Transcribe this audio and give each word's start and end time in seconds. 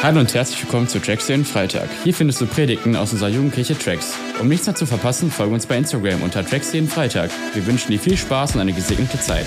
Hallo 0.00 0.20
und 0.20 0.32
herzlich 0.32 0.62
willkommen 0.62 0.86
zu 0.86 1.00
Tracks 1.00 1.26
den 1.26 1.44
Freitag. 1.44 1.90
Hier 2.04 2.14
findest 2.14 2.40
du 2.40 2.46
Predigten 2.46 2.94
aus 2.94 3.12
unserer 3.12 3.30
Jugendkirche 3.30 3.76
Tracks. 3.76 4.14
Um 4.40 4.46
nichts 4.46 4.64
mehr 4.64 4.76
zu 4.76 4.86
verpassen, 4.86 5.28
folge 5.28 5.52
uns 5.52 5.66
bei 5.66 5.76
Instagram 5.76 6.22
unter 6.22 6.46
Tracks 6.46 6.72
jeden 6.72 6.86
Freitag. 6.86 7.32
Wir 7.52 7.66
wünschen 7.66 7.90
dir 7.90 7.98
viel 7.98 8.16
Spaß 8.16 8.54
und 8.54 8.60
eine 8.60 8.72
gesegnete 8.72 9.18
Zeit. 9.18 9.46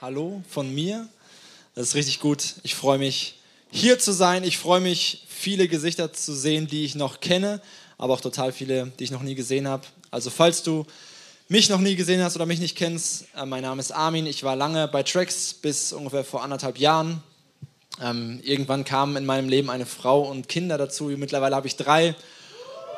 Hallo 0.00 0.40
von 0.48 0.72
mir. 0.72 1.08
Das 1.74 1.88
ist 1.88 1.94
richtig 1.96 2.20
gut. 2.20 2.54
Ich 2.62 2.76
freue 2.76 2.98
mich, 2.98 3.41
hier 3.74 3.98
zu 3.98 4.12
sein. 4.12 4.44
Ich 4.44 4.58
freue 4.58 4.80
mich, 4.80 5.24
viele 5.28 5.66
Gesichter 5.66 6.12
zu 6.12 6.34
sehen, 6.34 6.66
die 6.66 6.84
ich 6.84 6.94
noch 6.94 7.20
kenne, 7.20 7.60
aber 7.96 8.12
auch 8.12 8.20
total 8.20 8.52
viele, 8.52 8.92
die 8.98 9.04
ich 9.04 9.10
noch 9.10 9.22
nie 9.22 9.34
gesehen 9.34 9.66
habe. 9.66 9.84
Also 10.10 10.28
falls 10.28 10.62
du 10.62 10.84
mich 11.48 11.70
noch 11.70 11.80
nie 11.80 11.96
gesehen 11.96 12.22
hast 12.22 12.36
oder 12.36 12.44
mich 12.44 12.60
nicht 12.60 12.76
kennst, 12.76 13.24
äh, 13.34 13.46
mein 13.46 13.62
Name 13.62 13.80
ist 13.80 13.90
Armin. 13.90 14.26
Ich 14.26 14.44
war 14.44 14.56
lange 14.56 14.88
bei 14.88 15.02
Trax 15.02 15.54
bis 15.54 15.94
ungefähr 15.94 16.22
vor 16.22 16.42
anderthalb 16.44 16.78
Jahren. 16.78 17.22
Ähm, 18.00 18.40
irgendwann 18.42 18.84
kamen 18.84 19.16
in 19.16 19.24
meinem 19.24 19.48
Leben 19.48 19.70
eine 19.70 19.86
Frau 19.86 20.20
und 20.20 20.50
Kinder 20.50 20.76
dazu. 20.76 21.04
Mittlerweile 21.04 21.56
habe 21.56 21.66
ich 21.66 21.76
drei. 21.76 22.14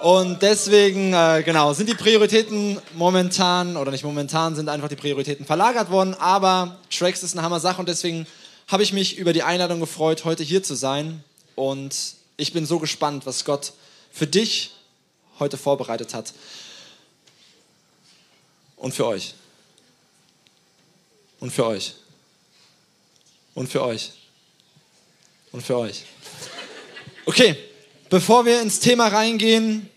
Und 0.03 0.43
deswegen, 0.43 1.13
äh, 1.15 1.43
genau, 1.45 1.73
sind 1.73 1.89
die 1.89 1.95
Prioritäten 1.95 2.81
momentan, 2.95 3.77
oder 3.77 3.93
nicht 3.93 4.05
momentan, 4.05 4.57
sind 4.57 4.69
einfach 4.69 4.89
die 4.89 4.97
Prioritäten 4.97 5.47
verlagert 5.47 5.89
worden. 5.91 6.15
Aber 6.15 6.79
Trax 6.91 7.23
ist 7.23 7.35
eine 7.35 7.43
Hammer-Sache 7.43 7.79
und 7.79 7.89
deswegen 7.89 8.27
habe 8.67 8.83
ich 8.83 8.93
mich 8.93 9.17
über 9.19 9.33
die 9.33 9.43
Einladung 9.43 9.81
gefreut, 9.81 10.25
heute 10.25 10.43
hier 10.43 10.63
zu 10.63 10.75
sein. 10.75 11.23
Und 11.55 11.95
ich 12.37 12.53
bin 12.53 12.67
so 12.67 12.79
gespannt, 12.79 13.27
was 13.27 13.45
Gott 13.45 13.73
für 14.13 14.27
dich 14.27 14.73
heute 15.39 15.57
vorbereitet 15.57 16.15
hat. 16.15 16.33
Und 18.77 18.95
für 18.95 19.07
euch. 19.07 19.35
Und 21.41 21.51
für 21.51 21.67
euch. 21.67 21.95
Und 23.55 23.69
für 23.69 23.83
euch. 23.83 24.13
Und 25.53 25.63
für 25.63 25.79
euch. 25.79 26.05
Okay, 27.27 27.57
bevor 28.11 28.45
wir 28.45 28.61
ins 28.61 28.81
Thema 28.81 29.09
reingehen, 29.09 29.89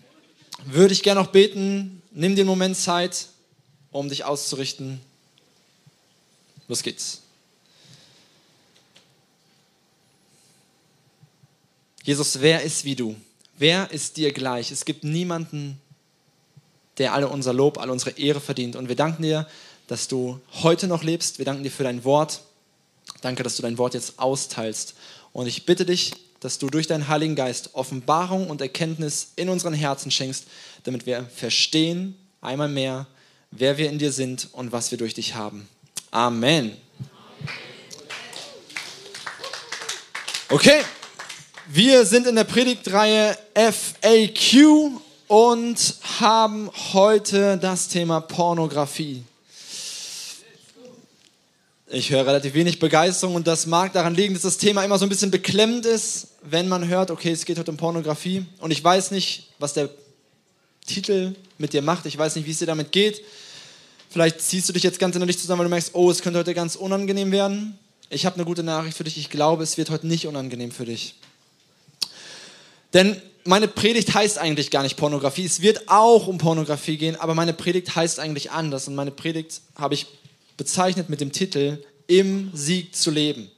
würde 0.66 0.94
ich 0.94 1.04
gerne 1.04 1.22
noch 1.22 1.32
beten. 1.32 2.02
Nimm 2.12 2.36
den 2.36 2.48
Moment 2.48 2.78
Zeit, 2.78 3.28
um 3.92 4.10
dich 4.10 4.24
auszurichten. 4.24 5.02
Los 6.68 6.84
geht's. 6.84 7.22
Jesus, 12.08 12.40
wer 12.40 12.62
ist 12.62 12.86
wie 12.86 12.96
du? 12.96 13.18
Wer 13.58 13.92
ist 13.92 14.16
dir 14.16 14.32
gleich? 14.32 14.72
Es 14.72 14.86
gibt 14.86 15.04
niemanden, 15.04 15.78
der 17.00 17.12
alle 17.12 17.28
unser 17.28 17.52
Lob, 17.52 17.78
alle 17.78 17.92
unsere 17.92 18.12
Ehre 18.12 18.40
verdient. 18.40 18.78
Und 18.78 18.88
wir 18.88 18.96
danken 18.96 19.24
dir, 19.24 19.46
dass 19.88 20.08
du 20.08 20.40
heute 20.64 20.88
noch 20.88 21.04
lebst. 21.04 21.38
Wir 21.38 21.44
danken 21.44 21.64
dir 21.64 21.70
für 21.70 21.84
dein 21.84 22.06
Wort. 22.06 22.44
Danke, 23.20 23.44
dass 23.44 23.58
du 23.58 23.62
dein 23.62 23.78
Wort 23.78 23.94
jetzt 23.94 24.20
austeilst. 24.20 24.96
Und 25.34 25.48
ich 25.48 25.66
bitte 25.66 25.86
dich, 25.86 26.14
dass 26.40 26.60
du 26.60 26.70
durch 26.70 26.88
deinen 26.88 27.10
Heiligen 27.10 27.36
Geist 27.36 27.72
Offenbarung 27.74 28.50
und 28.50 28.62
Erkenntnis 28.62 29.34
in 29.36 29.50
unseren 29.50 29.74
Herzen 29.74 30.10
schenkst, 30.10 30.46
damit 30.86 31.06
wir 31.06 31.26
verstehen, 31.26 32.16
einmal 32.40 32.70
mehr, 32.70 33.06
wer 33.52 33.78
wir 33.78 33.90
in 33.90 34.00
dir 34.00 34.14
sind 34.14 34.48
und 34.54 34.72
was 34.72 34.92
wir 34.92 34.98
durch 34.98 35.14
dich 35.14 35.36
haben. 35.36 35.68
Amen. 36.12 36.72
Okay. 40.48 40.86
Wir 41.70 42.06
sind 42.06 42.28
in 42.28 42.36
der 42.38 42.46
Predigtreihe 42.46 43.38
FAQ 43.54 45.02
und 45.28 45.96
haben 46.18 46.72
heute 46.94 47.58
das 47.58 47.90
Thema 47.90 48.22
Pornografie. 48.22 49.22
Ich 51.88 52.10
höre 52.10 52.26
relativ 52.26 52.54
wenig 52.54 52.80
Begeisterung 52.80 53.36
und 53.36 53.48
das 53.48 53.66
mag 53.66 53.92
daran 53.92 54.16
liegen, 54.16 54.34
dass 54.34 54.44
das 54.44 54.58
Thema 54.58 54.86
immer 54.86 54.98
so 54.98 55.06
ein 55.06 55.10
bisschen 55.10 55.30
beklemmend 55.30 55.86
ist, 55.86 56.30
wenn 56.42 56.70
man 56.70 56.88
hört, 56.88 57.12
okay, 57.12 57.32
es 57.32 57.44
geht 57.44 57.60
heute 57.60 57.72
um 57.72 57.76
Pornografie. 57.76 58.46
Und 58.60 58.72
ich 58.72 58.82
weiß 58.82 59.12
nicht, 59.12 59.50
was 59.60 59.74
der 59.74 59.90
Titel 60.86 61.36
mit 61.58 61.74
dir 61.74 61.82
macht. 61.82 62.06
Ich 62.06 62.18
weiß 62.18 62.38
nicht, 62.38 62.46
wie 62.46 62.52
es 62.52 62.60
dir 62.60 62.66
damit 62.66 62.94
geht. 62.94 63.22
Vielleicht 64.10 64.40
ziehst 64.40 64.70
du 64.70 64.74
dich 64.74 64.84
jetzt 64.84 65.00
ganz 65.00 65.18
innerlich 65.18 65.38
zusammen, 65.38 65.60
weil 65.60 65.66
du 65.66 65.72
merkst, 65.72 65.96
oh, 65.96 66.10
es 66.10 66.22
könnte 66.22 66.40
heute 66.40 66.54
ganz 66.54 66.78
unangenehm 66.78 67.34
werden. 67.34 67.78
Ich 68.10 68.26
habe 68.26 68.36
eine 68.36 68.46
gute 68.46 68.64
Nachricht 68.64 68.96
für 68.96 69.04
dich. 69.04 69.18
Ich 69.18 69.30
glaube, 69.30 69.64
es 69.64 69.78
wird 69.78 69.90
heute 69.90 70.08
nicht 70.08 70.28
unangenehm 70.28 70.72
für 70.72 70.86
dich. 70.86 71.16
Denn 72.94 73.22
meine 73.44 73.68
Predigt 73.68 74.14
heißt 74.14 74.38
eigentlich 74.38 74.72
gar 74.72 74.84
nicht 74.84 74.98
Pornografie. 74.98 75.46
Es 75.46 75.62
wird 75.62 75.88
auch 75.88 76.28
um 76.28 76.38
Pornografie 76.38 76.98
gehen, 76.98 77.16
aber 77.16 77.34
meine 77.34 77.54
Predigt 77.54 77.96
heißt 77.96 78.20
eigentlich 78.20 78.52
anders. 78.52 78.88
Und 78.88 78.96
meine 78.96 79.12
Predigt 79.12 79.62
habe 79.76 79.94
ich 79.94 80.08
bezeichnet 80.58 81.10
mit 81.10 81.22
dem 81.22 81.32
Titel 81.32 81.84
Im 82.08 82.52
Sieg 82.54 82.96
zu 82.96 83.12
leben. 83.12 83.50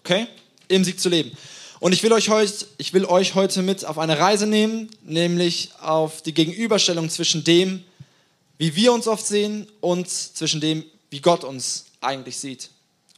Okay? 0.00 0.26
Im 0.68 0.84
Sieg 0.84 1.00
zu 1.00 1.08
leben. 1.08 1.32
Und 1.78 1.92
ich 1.92 2.02
will 2.02 2.12
euch 2.12 2.28
heute, 2.28 2.66
ich 2.78 2.92
will 2.94 3.04
euch 3.04 3.34
heute 3.34 3.62
mit 3.62 3.84
auf 3.84 3.98
eine 3.98 4.18
Reise 4.18 4.46
nehmen, 4.46 4.90
nämlich 5.02 5.70
auf 5.80 6.22
die 6.22 6.32
Gegenüberstellung 6.32 7.10
zwischen 7.10 7.44
dem, 7.44 7.84
wie 8.58 8.74
wir 8.74 8.92
uns 8.92 9.06
oft 9.06 9.26
sehen 9.26 9.68
und 9.80 10.08
zwischen 10.08 10.60
dem, 10.60 10.84
wie 11.10 11.20
Gott 11.20 11.44
uns 11.44 11.86
eigentlich 12.00 12.38
sieht. 12.38 12.70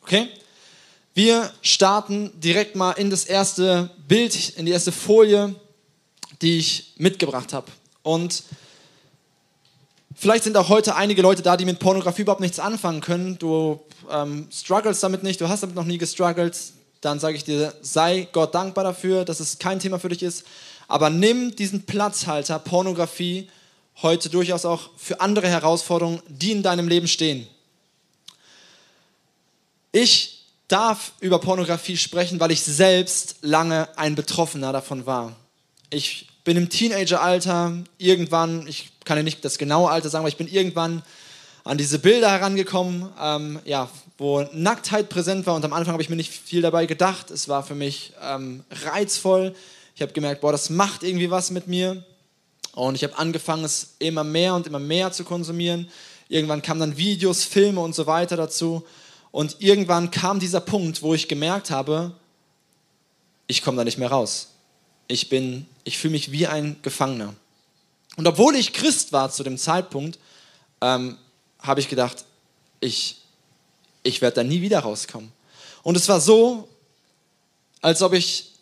Okay? 0.03 0.29
Wir 1.19 1.53
starten 1.63 2.31
direkt 2.39 2.77
mal 2.77 2.93
in 2.93 3.11
das 3.11 3.25
erste 3.25 3.91
Bild, 4.07 4.51
in 4.51 4.67
die 4.67 4.71
erste 4.71 4.93
Folie, 4.93 5.53
die 6.41 6.59
ich 6.59 6.93
mitgebracht 6.97 7.53
habe. 7.53 7.67
Und 8.05 8.45
vielleicht 10.15 10.45
sind 10.45 10.57
auch 10.57 10.69
heute 10.69 10.95
einige 10.95 11.21
Leute 11.21 11.43
da, 11.43 11.57
die 11.57 11.65
mit 11.65 11.81
Pornografie 11.81 12.23
überhaupt 12.23 12.41
nichts 12.41 12.61
anfangen 12.61 13.01
können. 13.01 13.37
Du 13.37 13.81
ähm, 14.09 14.47
struggles 14.53 15.01
damit 15.01 15.25
nicht, 15.25 15.41
du 15.41 15.49
hast 15.49 15.65
damit 15.65 15.75
noch 15.75 15.87
nie 15.87 15.99
gestruggelt. 15.99 16.57
Dann 17.01 17.19
sage 17.19 17.37
ich 17.37 17.43
dir, 17.43 17.75
sei 17.83 18.29
Gott 18.33 18.55
dankbar 18.55 18.85
dafür, 18.85 19.25
dass 19.25 19.41
es 19.41 19.59
kein 19.59 19.81
Thema 19.81 19.99
für 19.99 20.11
dich 20.11 20.23
ist. 20.23 20.45
Aber 20.87 21.11
nimm 21.11 21.57
diesen 21.57 21.83
Platzhalter 21.83 22.61
Pornografie 22.61 23.49
heute 24.03 24.29
durchaus 24.29 24.65
auch 24.65 24.91
für 24.97 25.21
andere 25.21 25.49
Herausforderungen, 25.49 26.23
die 26.29 26.53
in 26.53 26.63
deinem 26.63 26.87
Leben 26.87 27.09
stehen. 27.09 27.49
Ich 29.91 30.38
darf 30.69 31.13
über 31.21 31.39
Pornografie 31.39 31.97
sprechen, 31.97 32.41
weil 32.41 32.51
ich 32.51 32.63
selbst 32.63 33.37
lange 33.41 33.89
ein 33.97 34.15
Betroffener 34.15 34.73
davon 34.73 35.07
war. 35.07 35.35
Ich 35.91 36.29
bin 36.45 36.57
im 36.57 36.69
Teenageralter 36.69 37.73
irgendwann, 37.97 38.67
ich 38.69 38.91
kann 39.05 39.17
ja 39.17 39.23
nicht 39.23 39.45
das 39.45 39.59
genaue 39.59 39.91
Alter 39.91 40.11
sagen, 40.11 40.23
aber 40.23 40.29
ich 40.29 40.37
bin 40.37 40.49
irgendwann 40.49 41.03
an 41.65 41.79
diese 41.79 41.99
Bilder 41.99 42.31
herangekommen, 42.31 43.09
ähm, 43.21 43.61
ja, 43.65 43.91
wo 44.17 44.43
Nacktheit 44.53 45.09
präsent 45.09 45.47
war 45.47 45.55
und 45.55 45.65
am 45.65 45.73
Anfang 45.73 45.93
habe 45.93 46.03
ich 46.03 46.09
mir 46.09 46.17
nicht 46.17 46.33
viel 46.33 46.63
dabei 46.63 46.87
gedacht. 46.87 47.31
Es 47.31 47.49
war 47.49 47.63
für 47.63 47.75
mich 47.75 48.13
ähm, 48.23 48.65
reizvoll. 48.71 49.55
Ich 49.95 50.03
habe 50.03 50.13
gemerkt, 50.13 50.41
boah, 50.41 50.53
das 50.53 50.71
macht 50.71 51.03
irgendwie 51.03 51.31
was 51.31 51.51
mit 51.51 51.67
mir. 51.69 52.05
Und 52.73 52.95
ich 52.95 53.05
habe 53.05 53.19
angefangen, 53.19 53.65
es 53.65 53.95
immer 53.99 54.25
mehr 54.25 54.55
und 54.55 54.67
immer 54.67 54.79
mehr 54.79 55.13
zu 55.13 55.25
konsumieren. 55.25 55.89
Irgendwann 56.29 56.63
kamen 56.63 56.81
dann 56.81 56.97
Videos, 56.97 57.45
Filme 57.45 57.81
und 57.81 57.95
so 57.95 58.07
weiter 58.07 58.37
dazu. 58.37 58.85
Und 59.39 59.61
irgendwann 59.61 60.11
kam 60.11 60.41
dieser 60.41 60.59
Punkt, 60.59 61.01
wo 61.01 61.15
ich 61.15 61.29
gemerkt 61.29 61.71
habe, 61.71 62.11
ich 63.47 63.63
komme 63.63 63.77
da 63.77 63.85
nicht 63.85 63.97
mehr 63.97 64.11
raus. 64.11 64.49
Ich 65.07 65.29
bin, 65.29 65.67
ich 65.85 65.97
fühle 65.97 66.11
mich 66.11 66.33
wie 66.33 66.49
ein 66.49 66.77
Gefangener. 66.83 67.37
Und 68.17 68.27
obwohl 68.27 68.57
ich 68.57 68.73
Christ 68.73 69.13
war 69.13 69.31
zu 69.31 69.45
dem 69.45 69.57
Zeitpunkt, 69.57 70.19
ähm, 70.81 71.19
habe 71.61 71.79
ich 71.79 71.89
gedacht, 71.89 72.25
ich, 72.81 73.19
ich 74.03 74.21
werde 74.23 74.35
da 74.35 74.43
nie 74.43 74.61
wieder 74.61 74.81
rauskommen. 74.81 75.31
Und 75.85 75.97
es 75.97 76.09
war 76.09 76.21
so, 76.21 76.69
als 77.81 78.03
ob 78.03 78.15
ich, 78.15 78.55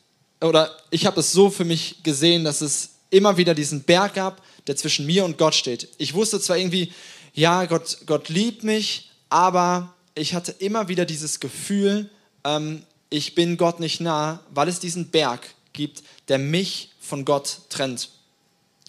oder 0.43 0.77
ich 0.91 1.07
habe 1.07 1.21
es 1.21 1.33
so 1.33 1.49
für 1.49 1.65
mich 1.65 2.03
gesehen, 2.03 2.45
dass 2.45 2.61
es 2.61 2.91
immer 3.09 3.39
wieder 3.39 3.55
diesen 3.55 3.83
Berg 3.83 4.13
gab, 4.13 4.43
der 4.67 4.77
zwischen 4.77 5.07
mir 5.07 5.25
und 5.25 5.39
Gott 5.39 5.55
steht. 5.55 5.89
Ich 5.97 6.13
wusste 6.13 6.39
zwar 6.39 6.59
irgendwie, 6.59 6.93
ja, 7.33 7.65
Gott, 7.65 8.01
Gott 8.05 8.29
liebt 8.29 8.63
mich, 8.63 9.11
aber 9.31 9.96
ich 10.17 10.35
hatte 10.35 10.53
immer 10.59 10.89
wieder 10.89 11.05
dieses 11.05 11.39
Gefühl, 11.39 12.11
ähm, 12.43 12.83
ich 13.11 13.37
bin 13.37 13.57
Gott 13.57 13.79
nicht 13.79 14.01
nah, 14.01 14.41
weil 14.51 14.67
es 14.67 14.81
diesen 14.81 15.11
Berg 15.11 15.47
gibt, 15.73 16.03
der 16.29 16.39
mich 16.39 16.91
von 17.01 17.25
Gott 17.25 17.61
trennt. 17.69 18.11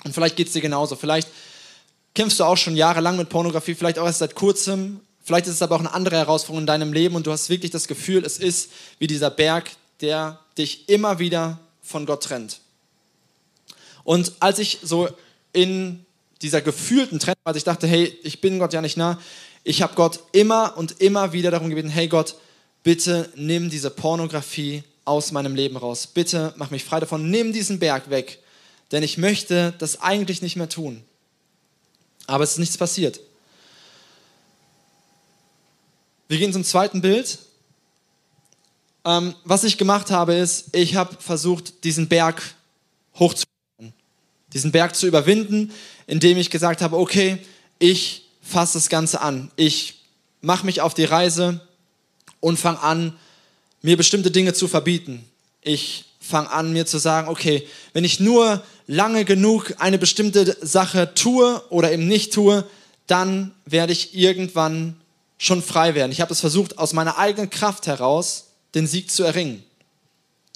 Und 0.03 0.13
vielleicht 0.13 0.37
geht 0.37 0.47
es 0.47 0.53
dir 0.53 0.61
genauso. 0.61 0.95
Vielleicht 0.95 1.29
kämpfst 2.15 2.39
du 2.39 2.45
auch 2.45 2.57
schon 2.57 2.75
jahrelang 2.75 3.17
mit 3.17 3.29
Pornografie, 3.29 3.75
vielleicht 3.75 3.99
auch 3.99 4.05
erst 4.05 4.19
seit 4.19 4.35
kurzem. 4.35 5.01
Vielleicht 5.23 5.45
ist 5.47 5.55
es 5.55 5.61
aber 5.61 5.75
auch 5.75 5.81
eine 5.81 5.93
andere 5.93 6.15
Herausforderung 6.15 6.63
in 6.63 6.67
deinem 6.67 6.93
Leben 6.93 7.15
und 7.15 7.27
du 7.27 7.31
hast 7.31 7.49
wirklich 7.49 7.71
das 7.71 7.87
Gefühl, 7.87 8.25
es 8.25 8.37
ist 8.37 8.71
wie 8.97 9.07
dieser 9.07 9.29
Berg, 9.29 9.69
der 9.99 10.39
dich 10.57 10.87
immer 10.87 11.19
wieder 11.19 11.59
von 11.81 12.05
Gott 12.05 12.23
trennt. 12.23 12.61
Und 14.05 14.31
als 14.39 14.59
ich 14.59 14.79
so 14.81 15.09
in 15.51 16.05
dieser 16.41 16.61
gefühlten 16.61 17.19
Trennung, 17.19 17.41
als 17.43 17.57
ich 17.57 17.65
dachte, 17.65 17.87
hey, 17.87 18.17
ich 18.23 18.39
bin 18.39 18.59
Gott 18.59 18.73
ja 18.73 18.81
nicht 18.81 18.95
nah, 18.95 19.19
ich 19.67 19.81
habe 19.81 19.95
Gott 19.95 20.21
immer 20.31 20.77
und 20.77 21.01
immer 21.01 21.33
wieder 21.33 21.51
darum 21.51 21.67
gebeten, 21.67 21.89
hey 21.89 22.07
Gott, 22.07 22.35
bitte 22.83 23.29
nimm 23.35 23.69
diese 23.69 23.89
Pornografie 23.89 24.81
aus 25.03 25.33
meinem 25.33 25.55
Leben 25.55 25.75
raus. 25.75 26.07
Bitte 26.07 26.53
mach 26.55 26.71
mich 26.71 26.85
frei 26.85 27.01
davon. 27.01 27.29
Nimm 27.29 27.51
diesen 27.51 27.77
Berg 27.77 28.09
weg, 28.09 28.39
denn 28.93 29.03
ich 29.03 29.17
möchte 29.17 29.73
das 29.77 29.99
eigentlich 29.99 30.41
nicht 30.41 30.55
mehr 30.55 30.69
tun. 30.69 31.03
Aber 32.27 32.45
es 32.45 32.51
ist 32.51 32.59
nichts 32.59 32.77
passiert. 32.77 33.19
Wir 36.29 36.37
gehen 36.37 36.53
zum 36.53 36.63
zweiten 36.63 37.01
Bild. 37.01 37.37
Ähm, 39.03 39.35
was 39.43 39.65
ich 39.65 39.77
gemacht 39.77 40.11
habe, 40.11 40.33
ist, 40.33 40.73
ich 40.73 40.95
habe 40.95 41.17
versucht, 41.19 41.83
diesen 41.83 42.07
Berg 42.07 42.41
hochzukommen, 43.15 43.93
diesen 44.53 44.71
Berg 44.71 44.95
zu 44.95 45.07
überwinden, 45.07 45.73
indem 46.05 46.37
ich 46.37 46.49
gesagt 46.49 46.81
habe, 46.81 46.97
okay, 46.97 47.39
ich 47.79 48.26
fasse 48.47 48.77
das 48.77 48.89
Ganze 48.89 49.21
an. 49.21 49.51
Ich 49.55 49.95
mache 50.41 50.65
mich 50.65 50.81
auf 50.81 50.93
die 50.93 51.03
Reise 51.03 51.61
und 52.39 52.57
fange 52.57 52.81
an, 52.81 53.13
mir 53.81 53.97
bestimmte 53.97 54.31
Dinge 54.31 54.53
zu 54.53 54.67
verbieten. 54.67 55.25
Ich 55.61 56.05
fange 56.19 56.51
an, 56.51 56.73
mir 56.73 56.85
zu 56.85 56.97
sagen, 56.97 57.27
okay, 57.27 57.67
wenn 57.93 58.03
ich 58.03 58.19
nur 58.19 58.63
lange 58.85 59.25
genug 59.25 59.75
eine 59.79 59.97
bestimmte 59.97 60.57
Sache 60.61 61.13
tue 61.13 61.61
oder 61.69 61.91
eben 61.91 62.07
nicht 62.07 62.33
tue, 62.33 62.65
dann 63.05 63.53
werde 63.65 63.93
ich 63.93 64.15
irgendwann 64.15 64.99
schon 65.37 65.61
frei 65.61 65.95
werden. 65.95 66.11
Ich 66.11 66.21
habe 66.21 66.33
es 66.33 66.39
versucht, 66.39 66.77
aus 66.77 66.93
meiner 66.93 67.17
eigenen 67.17 67.49
Kraft 67.49 67.87
heraus 67.87 68.47
den 68.75 68.87
Sieg 68.87 69.11
zu 69.11 69.23
erringen. 69.23 69.63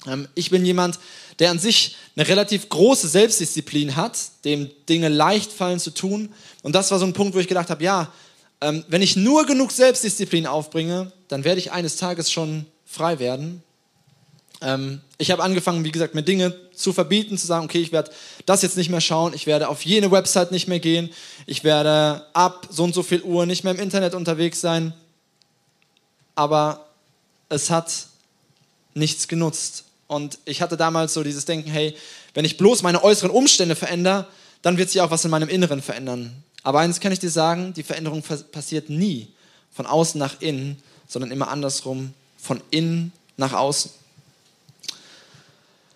Ähm, 0.06 0.28
ich 0.34 0.50
bin 0.50 0.64
jemand, 0.64 0.98
der 1.38 1.50
an 1.50 1.58
sich 1.58 1.96
eine 2.16 2.28
relativ 2.28 2.68
große 2.68 3.08
Selbstdisziplin 3.08 3.96
hat, 3.96 4.18
dem 4.44 4.70
Dinge 4.88 5.08
leicht 5.08 5.52
fallen 5.52 5.80
zu 5.80 5.90
tun. 5.90 6.32
Und 6.62 6.74
das 6.74 6.90
war 6.90 6.98
so 6.98 7.06
ein 7.06 7.12
Punkt, 7.12 7.34
wo 7.34 7.38
ich 7.38 7.48
gedacht 7.48 7.70
habe, 7.70 7.82
ja, 7.82 8.12
ähm, 8.60 8.84
wenn 8.88 9.02
ich 9.02 9.16
nur 9.16 9.46
genug 9.46 9.72
Selbstdisziplin 9.72 10.46
aufbringe, 10.46 11.12
dann 11.28 11.44
werde 11.44 11.60
ich 11.60 11.72
eines 11.72 11.96
Tages 11.96 12.30
schon 12.30 12.66
frei 12.86 13.18
werden. 13.18 13.62
Ähm, 14.60 15.00
ich 15.18 15.30
habe 15.30 15.42
angefangen, 15.42 15.84
wie 15.84 15.90
gesagt, 15.90 16.14
mir 16.14 16.22
Dinge 16.22 16.54
zu 16.72 16.92
verbieten, 16.92 17.36
zu 17.36 17.46
sagen, 17.46 17.64
okay, 17.64 17.80
ich 17.80 17.92
werde 17.92 18.12
das 18.46 18.62
jetzt 18.62 18.76
nicht 18.76 18.90
mehr 18.90 19.00
schauen, 19.00 19.34
ich 19.34 19.46
werde 19.46 19.68
auf 19.68 19.84
jene 19.84 20.10
Website 20.10 20.52
nicht 20.52 20.68
mehr 20.68 20.78
gehen, 20.78 21.10
ich 21.46 21.64
werde 21.64 22.26
ab 22.32 22.68
so 22.70 22.84
und 22.84 22.94
so 22.94 23.02
viel 23.02 23.22
Uhr 23.22 23.46
nicht 23.46 23.64
mehr 23.64 23.74
im 23.74 23.80
Internet 23.80 24.14
unterwegs 24.14 24.60
sein. 24.60 24.94
Aber 26.34 26.86
es 27.48 27.68
hat 27.70 28.06
nichts 28.94 29.28
genutzt. 29.28 29.84
Und 30.12 30.38
ich 30.44 30.60
hatte 30.60 30.76
damals 30.76 31.14
so 31.14 31.22
dieses 31.22 31.46
Denken, 31.46 31.70
hey, 31.70 31.96
wenn 32.34 32.44
ich 32.44 32.58
bloß 32.58 32.82
meine 32.82 33.02
äußeren 33.02 33.30
Umstände 33.30 33.74
verändere, 33.74 34.26
dann 34.60 34.76
wird 34.76 34.90
sich 34.90 35.00
auch 35.00 35.10
was 35.10 35.24
in 35.24 35.30
meinem 35.30 35.48
Inneren 35.48 35.80
verändern. 35.80 36.30
Aber 36.62 36.80
eins 36.80 37.00
kann 37.00 37.12
ich 37.12 37.18
dir 37.18 37.30
sagen, 37.30 37.72
die 37.72 37.82
Veränderung 37.82 38.22
passiert 38.22 38.90
nie 38.90 39.28
von 39.72 39.86
außen 39.86 40.18
nach 40.18 40.38
innen, 40.40 40.76
sondern 41.08 41.30
immer 41.30 41.48
andersrum, 41.48 42.12
von 42.36 42.60
innen 42.70 43.12
nach 43.38 43.54
außen. 43.54 43.90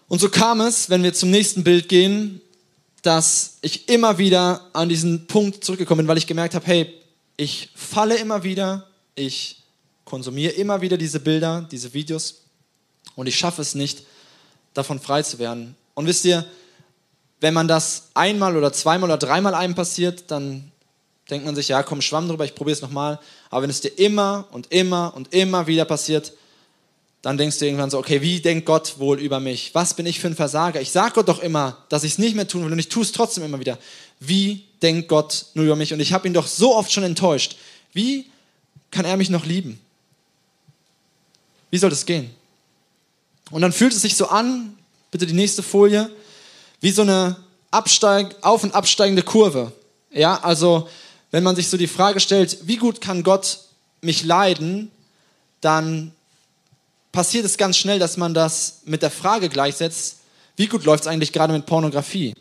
Und 0.09 0.19
so 0.19 0.31
kam 0.31 0.63
es, 0.63 0.89
wenn 0.89 1.03
wir 1.03 1.13
zum 1.13 1.31
nächsten 1.31 1.63
Bild 1.63 1.91
gehen, 1.91 2.41
dass 3.03 3.59
ich 3.61 3.87
immer 3.91 4.17
wieder 4.17 4.63
an 4.73 4.89
diesen 4.89 5.27
Punkt 5.27 5.63
zurückgekommen 5.63 5.99
bin, 5.99 6.09
weil 6.09 6.17
ich 6.17 6.27
gemerkt 6.27 6.55
habe, 6.55 6.67
hey, 6.67 6.95
ich 7.37 7.69
falle 7.75 8.17
immer 8.17 8.45
wieder, 8.45 8.87
ich 9.15 9.63
konsumiere 10.07 10.53
immer 10.53 10.81
wieder 10.81 10.97
diese 10.97 11.21
Bilder, 11.21 11.69
diese 11.71 11.93
Videos 11.93 12.46
und 13.17 13.27
ich 13.27 13.37
schaffe 13.37 13.63
es 13.63 13.75
nicht, 13.75 14.05
davon 14.75 15.01
frei 15.01 15.23
zu 15.23 15.41
werden. 15.41 15.75
Und 15.95 16.07
wisst 16.07 16.25
ihr, 16.25 16.47
wenn 17.41 17.55
man 17.55 17.67
das 17.67 18.11
einmal 18.15 18.57
oder 18.57 18.73
zweimal 18.73 19.11
oder 19.11 19.19
dreimal 19.19 19.55
einem 19.55 19.75
passiert, 19.75 20.31
dann 20.31 20.71
denkt 21.31 21.45
man 21.45 21.57
sich, 21.57 21.69
ja, 21.69 21.83
komm, 21.83 22.01
schwamm 22.01 22.29
drüber, 22.29 22.45
ich 22.45 22.55
probiere 22.55 22.77
es 22.77 22.83
nochmal. 22.83 23.19
Aber 23.51 23.63
wenn 23.63 23.71
es 23.71 23.81
dir 23.81 23.99
immer 23.99 24.47
und 24.53 24.73
immer 24.73 25.13
und 25.17 25.33
immer 25.35 25.67
wieder 25.67 25.85
passiert, 25.85 26.33
dann 27.23 27.37
denkst 27.37 27.59
du 27.59 27.65
irgendwann 27.65 27.91
so, 27.91 27.99
okay, 27.99 28.23
wie 28.23 28.41
denkt 28.41 28.67
Gott 28.67 28.99
wohl 28.99 29.19
über 29.19 29.41
mich? 29.41 29.75
Was 29.75 29.95
bin 29.95 30.07
ich 30.07 30.21
für 30.21 30.29
ein 30.29 30.37
Versager? 30.37 30.81
Ich 30.81 30.93
sage 30.93 31.15
Gott 31.15 31.29
doch 31.29 31.41
immer, 31.41 31.85
dass 31.89 32.05
ich 32.05 32.13
es 32.13 32.19
nicht 32.19 32.37
mehr 32.37 32.47
tun 32.47 32.65
will 32.65 32.73
und 32.73 32.79
ich 32.79 32.89
tue 32.89 33.03
es 33.03 33.11
trotzdem 33.11 33.43
immer 33.43 33.59
wieder. 33.59 33.79
Wie 34.21 34.65
denkt 34.81 35.09
Gott 35.09 35.47
nur 35.55 35.65
über 35.65 35.77
mich? 35.77 35.93
Und 35.93 36.01
ich 36.01 36.13
habe 36.13 36.29
ihn 36.29 36.35
doch 36.35 36.47
so 36.47 36.77
oft 36.77 36.93
schon 36.93 37.03
enttäuscht. 37.03 37.57
Wie 37.93 38.27
kann 38.93 39.05
er 39.05 39.17
mich 39.17 39.31
noch 39.31 39.45
lieben? 39.45 39.81
Wie 41.71 41.79
soll 41.79 41.91
das 41.91 42.07
gehen? 42.07 42.31
Und 43.51 43.63
dann 43.63 43.73
fühlt 43.73 43.93
es 43.93 44.03
sich 44.03 44.17
so 44.17 44.29
an, 44.29 44.77
bitte 45.11 45.27
die 45.27 45.35
nächste 45.35 45.63
Folie, 45.63 46.11
wie 46.81 46.91
so 46.91 47.03
eine 47.03 47.37
Absteig, 47.71 48.37
auf- 48.43 48.65
und 48.65 48.75
absteigende 48.75 49.23
Kurve. 49.23 49.73
Ja, 50.11 50.43
also 50.43 50.89
wenn 51.31 51.45
man 51.45 51.57
sich 51.57 51.69
so 51.69 51.77
die 51.77 51.87
Frage 51.87 52.21
stellt, 52.21 52.59
wie 52.63 52.77
gut 52.77 53.01
kann 53.01 53.23
Gott 53.23 53.61
mich 54.01 54.25
leiden, 54.25 54.91
dann 55.61 56.13
passiert 57.13 57.45
es 57.45 57.57
ganz 57.57 57.77
schnell, 57.77 57.99
dass 57.99 58.17
man 58.17 58.35
das 58.35 58.81
mit 58.85 59.03
der 59.03 59.11
Frage 59.11 59.49
gleichsetzt, 59.49 60.19
wie 60.57 60.67
gut 60.67 60.85
läuft 60.85 61.05
es 61.05 61.07
eigentlich 61.07 61.33
gerade 61.33 61.53
mit 61.53 61.67
Pornografie? 61.67 62.35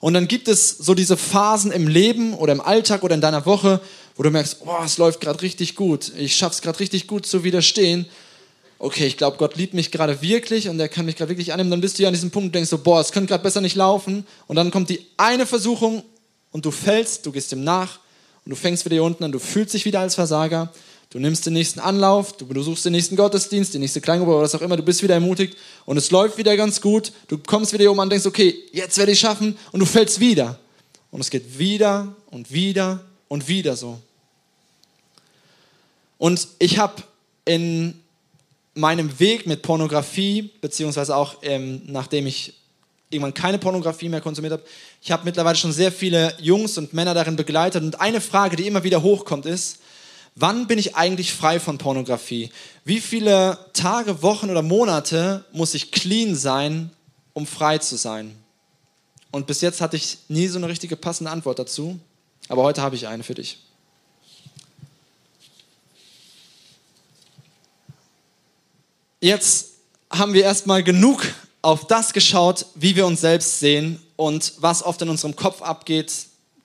Und 0.00 0.14
dann 0.14 0.28
gibt 0.28 0.48
es 0.48 0.70
so 0.70 0.94
diese 0.94 1.16
Phasen 1.16 1.72
im 1.72 1.86
Leben 1.86 2.32
oder 2.34 2.52
im 2.52 2.60
Alltag 2.60 3.02
oder 3.02 3.14
in 3.14 3.20
deiner 3.20 3.44
Woche, 3.44 3.80
wo 4.16 4.22
du 4.22 4.30
merkst, 4.30 4.58
oh, 4.64 4.82
es 4.84 4.96
läuft 4.96 5.20
gerade 5.20 5.42
richtig 5.42 5.74
gut, 5.74 6.10
ich 6.16 6.36
schaffe 6.36 6.54
es 6.54 6.62
gerade 6.62 6.80
richtig 6.80 7.06
gut 7.06 7.26
zu 7.26 7.44
widerstehen. 7.44 8.06
Okay, 8.82 9.06
ich 9.06 9.18
glaube, 9.18 9.36
Gott 9.36 9.56
liebt 9.56 9.74
mich 9.74 9.90
gerade 9.90 10.22
wirklich 10.22 10.70
und 10.70 10.80
er 10.80 10.88
kann 10.88 11.04
mich 11.04 11.14
gerade 11.14 11.28
wirklich 11.28 11.52
annehmen. 11.52 11.70
Dann 11.70 11.82
bist 11.82 11.98
du 11.98 12.02
ja 12.02 12.08
an 12.08 12.14
diesem 12.14 12.30
Punkt 12.30 12.46
und 12.46 12.54
denkst 12.54 12.70
so, 12.70 12.78
boah, 12.78 12.98
es 12.98 13.12
könnte 13.12 13.28
gerade 13.28 13.42
besser 13.42 13.60
nicht 13.60 13.76
laufen. 13.76 14.26
Und 14.46 14.56
dann 14.56 14.70
kommt 14.70 14.88
die 14.88 15.04
eine 15.18 15.44
Versuchung 15.44 16.02
und 16.50 16.64
du 16.64 16.70
fällst, 16.70 17.26
du 17.26 17.30
gehst 17.30 17.52
ihm 17.52 17.62
nach 17.62 18.00
und 18.46 18.50
du 18.50 18.56
fängst 18.56 18.86
wieder 18.86 18.94
hier 18.94 19.04
unten 19.04 19.22
an, 19.22 19.32
du 19.32 19.38
fühlst 19.38 19.74
dich 19.74 19.84
wieder 19.84 20.00
als 20.00 20.14
Versager. 20.14 20.72
Du 21.10 21.18
nimmst 21.18 21.44
den 21.44 21.52
nächsten 21.52 21.78
Anlauf, 21.78 22.38
du 22.38 22.46
besuchst 22.46 22.86
den 22.86 22.92
nächsten 22.92 23.16
Gottesdienst, 23.16 23.74
die 23.74 23.78
nächste 23.78 24.00
Kleingruppe 24.00 24.32
oder 24.32 24.44
was 24.44 24.54
auch 24.54 24.62
immer, 24.62 24.78
du 24.78 24.82
bist 24.82 25.02
wieder 25.02 25.12
ermutigt 25.12 25.58
und 25.84 25.98
es 25.98 26.10
läuft 26.10 26.38
wieder 26.38 26.56
ganz 26.56 26.80
gut. 26.80 27.12
Du 27.28 27.36
kommst 27.36 27.74
wieder 27.74 27.82
hier 27.82 27.90
oben 27.90 28.00
an 28.00 28.04
und 28.04 28.10
denkst, 28.12 28.26
okay, 28.26 28.54
jetzt 28.72 28.96
werde 28.96 29.12
ich 29.12 29.20
schaffen 29.20 29.58
und 29.72 29.80
du 29.80 29.84
fällst 29.84 30.20
wieder. 30.20 30.58
Und 31.10 31.20
es 31.20 31.28
geht 31.28 31.58
wieder 31.58 32.16
und 32.30 32.50
wieder 32.50 33.04
und 33.28 33.46
wieder 33.46 33.76
so. 33.76 33.98
Und 36.16 36.48
ich 36.58 36.78
habe 36.78 37.02
in 37.44 38.00
meinem 38.74 39.18
Weg 39.18 39.46
mit 39.46 39.62
Pornografie, 39.62 40.50
beziehungsweise 40.60 41.16
auch 41.16 41.36
ähm, 41.42 41.82
nachdem 41.86 42.26
ich 42.26 42.54
irgendwann 43.10 43.34
keine 43.34 43.58
Pornografie 43.58 44.08
mehr 44.08 44.20
konsumiert 44.20 44.52
habe, 44.52 44.62
ich 45.02 45.10
habe 45.10 45.24
mittlerweile 45.24 45.56
schon 45.56 45.72
sehr 45.72 45.90
viele 45.90 46.32
Jungs 46.38 46.78
und 46.78 46.92
Männer 46.92 47.14
darin 47.14 47.36
begleitet. 47.36 47.82
Und 47.82 48.00
eine 48.00 48.20
Frage, 48.20 48.56
die 48.56 48.66
immer 48.66 48.84
wieder 48.84 49.02
hochkommt, 49.02 49.46
ist, 49.46 49.80
wann 50.36 50.66
bin 50.66 50.78
ich 50.78 50.94
eigentlich 50.94 51.32
frei 51.32 51.58
von 51.58 51.78
Pornografie? 51.78 52.50
Wie 52.84 53.00
viele 53.00 53.58
Tage, 53.72 54.22
Wochen 54.22 54.50
oder 54.50 54.62
Monate 54.62 55.44
muss 55.52 55.74
ich 55.74 55.90
clean 55.90 56.36
sein, 56.36 56.90
um 57.32 57.46
frei 57.46 57.78
zu 57.78 57.96
sein? 57.96 58.34
Und 59.32 59.46
bis 59.46 59.60
jetzt 59.60 59.80
hatte 59.80 59.96
ich 59.96 60.18
nie 60.28 60.46
so 60.48 60.58
eine 60.58 60.68
richtige 60.68 60.96
passende 60.96 61.30
Antwort 61.30 61.58
dazu, 61.58 61.98
aber 62.48 62.62
heute 62.62 62.82
habe 62.82 62.96
ich 62.96 63.06
eine 63.06 63.22
für 63.22 63.34
dich. 63.34 63.58
Jetzt 69.22 69.72
haben 70.10 70.32
wir 70.32 70.44
erstmal 70.44 70.82
genug 70.82 71.26
auf 71.60 71.86
das 71.86 72.14
geschaut, 72.14 72.64
wie 72.74 72.96
wir 72.96 73.04
uns 73.06 73.20
selbst 73.20 73.60
sehen 73.60 74.02
und 74.16 74.54
was 74.58 74.82
oft 74.82 75.02
in 75.02 75.10
unserem 75.10 75.36
Kopf 75.36 75.60
abgeht. 75.60 76.10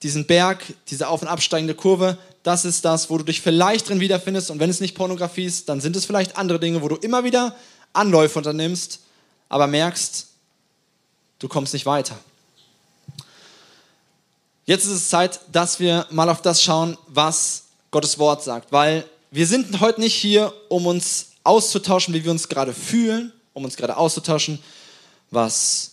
Diesen 0.02 0.26
Berg, 0.26 0.64
diese 0.88 1.08
auf- 1.08 1.20
und 1.20 1.28
absteigende 1.28 1.74
Kurve, 1.74 2.16
das 2.42 2.64
ist 2.64 2.86
das, 2.86 3.10
wo 3.10 3.18
du 3.18 3.24
dich 3.24 3.42
vielleicht 3.42 3.90
drin 3.90 4.00
wiederfindest. 4.00 4.50
Und 4.50 4.58
wenn 4.58 4.70
es 4.70 4.80
nicht 4.80 4.94
Pornografie 4.94 5.44
ist, 5.44 5.68
dann 5.68 5.82
sind 5.82 5.96
es 5.96 6.06
vielleicht 6.06 6.38
andere 6.38 6.58
Dinge, 6.58 6.80
wo 6.80 6.88
du 6.88 6.96
immer 6.96 7.24
wieder 7.24 7.54
Anläufe 7.92 8.38
unternimmst, 8.38 9.00
aber 9.50 9.66
merkst, 9.66 10.28
du 11.38 11.48
kommst 11.48 11.74
nicht 11.74 11.84
weiter. 11.84 12.16
Jetzt 14.64 14.86
ist 14.86 14.92
es 14.92 15.08
Zeit, 15.10 15.40
dass 15.52 15.78
wir 15.78 16.06
mal 16.10 16.30
auf 16.30 16.40
das 16.40 16.62
schauen, 16.62 16.96
was 17.08 17.64
Gottes 17.90 18.18
Wort 18.18 18.42
sagt, 18.42 18.72
weil 18.72 19.04
wir 19.30 19.46
sind 19.46 19.80
heute 19.80 20.00
nicht 20.00 20.14
hier, 20.14 20.54
um 20.70 20.86
uns 20.86 21.35
auszutauschen, 21.46 22.14
wie 22.14 22.24
wir 22.24 22.30
uns 22.30 22.48
gerade 22.48 22.72
fühlen, 22.72 23.32
um 23.52 23.64
uns 23.64 23.76
gerade 23.76 23.96
auszutauschen, 23.96 24.58
was 25.30 25.92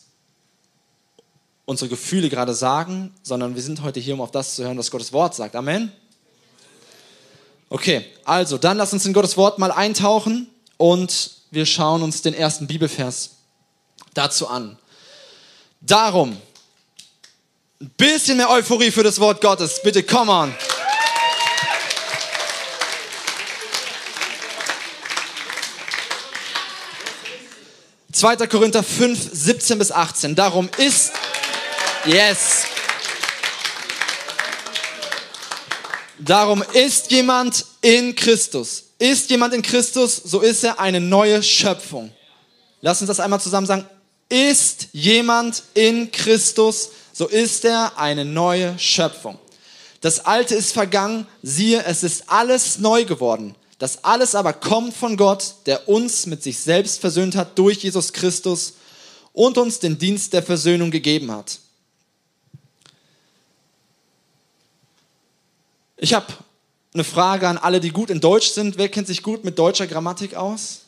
unsere 1.65 1.89
Gefühle 1.89 2.29
gerade 2.29 2.53
sagen, 2.53 3.13
sondern 3.23 3.55
wir 3.55 3.61
sind 3.61 3.81
heute 3.81 3.99
hier, 3.99 4.13
um 4.13 4.21
auf 4.21 4.31
das 4.31 4.55
zu 4.55 4.63
hören, 4.63 4.77
was 4.77 4.91
Gottes 4.91 5.13
Wort 5.13 5.35
sagt. 5.35 5.55
Amen. 5.55 5.91
Okay, 7.69 8.05
also 8.25 8.57
dann 8.57 8.77
lass 8.77 8.93
uns 8.93 9.05
in 9.05 9.13
Gottes 9.13 9.37
Wort 9.37 9.57
mal 9.59 9.71
eintauchen 9.71 10.47
und 10.77 11.31
wir 11.51 11.65
schauen 11.65 12.03
uns 12.03 12.21
den 12.21 12.33
ersten 12.33 12.67
Bibelvers 12.67 13.31
dazu 14.13 14.47
an. 14.47 14.77
Darum, 15.81 16.37
ein 17.81 17.89
bisschen 17.97 18.37
mehr 18.37 18.49
Euphorie 18.49 18.91
für 18.91 19.03
das 19.03 19.19
Wort 19.19 19.41
Gottes, 19.41 19.81
bitte, 19.81 20.03
come 20.03 20.31
on. 20.31 20.53
2. 28.23 28.47
Korinther 28.47 28.83
5, 28.83 29.31
17 29.33 29.77
bis 29.77 29.91
18. 29.91 30.33
Darum 30.33 30.69
ist, 30.77 31.11
yes. 32.05 32.63
Darum 36.19 36.63
ist 36.71 37.11
jemand 37.11 37.65
in 37.81 38.15
Christus. 38.15 38.83
Ist 38.97 39.29
jemand 39.29 39.53
in 39.53 39.61
Christus, 39.61 40.15
so 40.15 40.39
ist 40.39 40.63
er 40.63 40.79
eine 40.79 41.01
neue 41.01 41.43
Schöpfung. 41.43 42.13
Lass 42.79 43.01
uns 43.01 43.09
das 43.09 43.19
einmal 43.19 43.41
zusammen 43.41 43.67
sagen. 43.67 43.85
Ist 44.29 44.87
jemand 44.93 45.61
in 45.73 46.09
Christus, 46.09 46.91
so 47.11 47.27
ist 47.27 47.65
er 47.65 47.97
eine 47.97 48.23
neue 48.23 48.79
Schöpfung. 48.79 49.37
Das 49.99 50.25
Alte 50.25 50.55
ist 50.55 50.71
vergangen, 50.71 51.27
siehe, 51.41 51.83
es 51.83 52.03
ist 52.03 52.23
alles 52.27 52.79
neu 52.79 53.03
geworden. 53.03 53.53
Das 53.83 54.05
alles 54.05 54.33
aber 54.33 54.53
kommt 54.53 54.93
von 54.93 55.17
Gott, 55.17 55.55
der 55.65 55.89
uns 55.89 56.25
mit 56.25 56.41
sich 56.41 56.57
selbst 56.57 57.01
versöhnt 57.01 57.35
hat 57.35 57.59
durch 57.59 57.83
Jesus 57.83 58.13
Christus 58.13 58.75
und 59.33 59.57
uns 59.57 59.79
den 59.79 59.97
Dienst 59.97 60.31
der 60.31 60.41
Versöhnung 60.41 60.89
gegeben 60.89 61.29
hat. 61.29 61.59
Ich 65.97 66.13
habe 66.13 66.27
eine 66.93 67.03
Frage 67.03 67.45
an 67.49 67.57
alle, 67.57 67.81
die 67.81 67.89
gut 67.89 68.09
in 68.09 68.21
Deutsch 68.21 68.51
sind. 68.51 68.77
Wer 68.77 68.87
kennt 68.87 69.07
sich 69.07 69.21
gut 69.21 69.43
mit 69.43 69.59
deutscher 69.59 69.85
Grammatik 69.85 70.33
aus? 70.33 70.83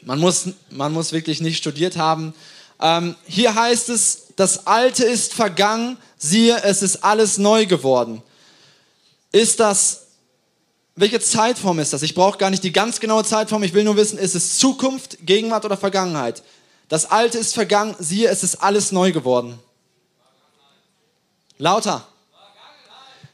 Man 0.00 0.18
muss, 0.18 0.48
man 0.70 0.92
muss 0.92 1.12
wirklich 1.12 1.40
nicht 1.40 1.58
studiert 1.58 1.96
haben. 1.96 2.34
Ähm, 2.80 3.14
hier 3.24 3.54
heißt 3.54 3.88
es, 3.90 4.24
das 4.34 4.66
Alte 4.66 5.04
ist 5.04 5.32
vergangen, 5.32 5.96
siehe, 6.18 6.60
es 6.64 6.82
ist 6.82 7.04
alles 7.04 7.38
neu 7.38 7.66
geworden. 7.66 8.20
Ist 9.34 9.58
das, 9.58 10.02
welche 10.94 11.18
Zeitform 11.18 11.80
ist 11.80 11.92
das? 11.92 12.02
Ich 12.02 12.14
brauche 12.14 12.38
gar 12.38 12.50
nicht 12.50 12.62
die 12.62 12.72
ganz 12.72 13.00
genaue 13.00 13.24
Zeitform, 13.24 13.64
ich 13.64 13.74
will 13.74 13.82
nur 13.82 13.96
wissen, 13.96 14.16
ist 14.16 14.36
es 14.36 14.58
Zukunft, 14.58 15.26
Gegenwart 15.26 15.64
oder 15.64 15.76
Vergangenheit? 15.76 16.44
Das 16.88 17.10
Alte 17.10 17.38
ist 17.38 17.52
vergangen, 17.52 17.96
siehe, 17.98 18.28
es 18.28 18.44
ist 18.44 18.62
alles 18.62 18.92
neu 18.92 19.10
geworden. 19.10 19.58
Lauter. 21.58 22.06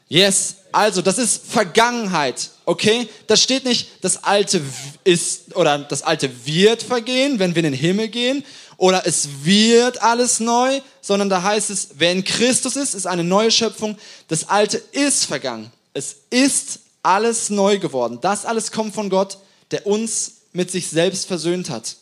Yes, 0.07 0.55
also 0.71 1.03
das 1.03 1.19
ist 1.19 1.45
Vergangenheit, 1.45 2.49
okay? 2.65 3.07
Das 3.27 3.43
steht 3.43 3.63
nicht, 3.63 4.03
das 4.03 4.23
Alte 4.23 4.59
ist 5.03 5.55
oder 5.55 5.77
das 5.77 6.01
Alte 6.01 6.31
wird 6.47 6.81
vergehen, 6.81 7.37
wenn 7.37 7.53
wir 7.53 7.63
in 7.63 7.73
den 7.73 7.79
Himmel 7.79 8.07
gehen, 8.07 8.43
oder 8.77 9.05
es 9.05 9.43
wird 9.43 10.01
alles 10.01 10.39
neu, 10.39 10.81
sondern 10.99 11.29
da 11.29 11.43
heißt 11.43 11.69
es, 11.69 11.89
wer 11.99 12.11
in 12.11 12.23
Christus 12.23 12.75
ist, 12.75 12.95
ist 12.95 13.05
eine 13.05 13.23
neue 13.23 13.51
Schöpfung. 13.51 13.99
Das 14.29 14.49
Alte 14.49 14.81
ist 14.93 15.25
vergangen. 15.25 15.71
Es 15.93 16.15
ist 16.29 16.79
alles 17.03 17.49
neu 17.49 17.79
geworden. 17.79 18.19
Das 18.21 18.45
alles 18.45 18.71
kommt 18.71 18.93
von 18.93 19.09
Gott, 19.09 19.37
der 19.71 19.87
uns 19.87 20.33
mit 20.53 20.71
sich 20.71 20.87
selbst 20.87 21.25
versöhnt 21.25 21.69
hat. 21.69 21.97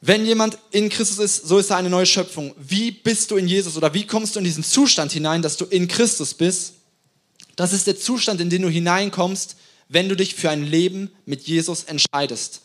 Wenn 0.00 0.24
jemand 0.24 0.58
in 0.70 0.88
Christus 0.88 1.18
ist, 1.18 1.48
so 1.48 1.58
ist 1.58 1.70
er 1.70 1.76
eine 1.76 1.90
neue 1.90 2.06
Schöpfung. 2.06 2.54
Wie 2.56 2.92
bist 2.92 3.30
du 3.30 3.36
in 3.36 3.48
Jesus 3.48 3.76
oder 3.76 3.94
wie 3.94 4.06
kommst 4.06 4.36
du 4.36 4.38
in 4.38 4.44
diesen 4.44 4.62
Zustand 4.62 5.10
hinein, 5.10 5.42
dass 5.42 5.56
du 5.56 5.64
in 5.64 5.88
Christus 5.88 6.34
bist? 6.34 6.74
Das 7.56 7.72
ist 7.72 7.88
der 7.88 7.98
Zustand, 7.98 8.40
in 8.40 8.50
den 8.50 8.62
du 8.62 8.68
hineinkommst, 8.68 9.56
wenn 9.88 10.08
du 10.08 10.14
dich 10.14 10.36
für 10.36 10.50
ein 10.50 10.62
Leben 10.62 11.10
mit 11.26 11.42
Jesus 11.42 11.84
entscheidest. 11.84 12.60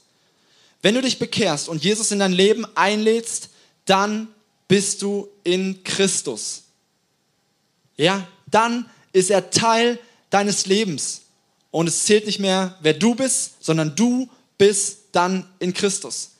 Wenn 0.84 0.94
du 0.94 1.02
dich 1.02 1.18
bekehrst 1.18 1.70
und 1.70 1.84
Jesus 1.84 2.12
in 2.12 2.20
dein 2.20 2.34
Leben 2.34 2.68
einlädst, 2.76 3.50
dann 3.86 4.28
bist 4.68 5.02
du 5.02 5.30
in 5.44 5.84
Christus. 5.84 6.64
Ja, 7.98 8.28
dann 8.48 8.90
ist 9.14 9.30
er 9.30 9.52
Teil 9.52 10.00
deines 10.30 10.66
Lebens. 10.66 11.22
Und 11.72 11.88
es 11.88 12.06
zählt 12.06 12.26
nicht 12.26 12.40
mehr, 12.40 12.78
wer 12.82 12.94
du 12.94 13.16
bist, 13.16 13.64
sondern 13.64 13.96
du 13.96 14.30
bist 14.58 15.00
dann 15.12 15.48
in 15.60 15.74
Christus. 15.74 16.32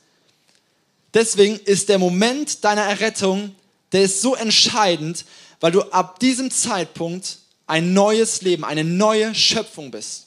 Deswegen 1.14 1.58
ist 1.60 1.88
der 1.88 1.98
Moment 1.98 2.64
deiner 2.64 2.82
Errettung, 2.82 3.54
der 3.92 4.02
ist 4.02 4.20
so 4.20 4.34
entscheidend, 4.34 5.24
weil 5.60 5.72
du 5.72 5.82
ab 5.92 6.18
diesem 6.18 6.50
Zeitpunkt 6.50 7.38
ein 7.66 7.94
neues 7.94 8.42
Leben, 8.42 8.64
eine 8.64 8.84
neue 8.84 9.34
Schöpfung 9.34 9.90
bist. 9.90 10.26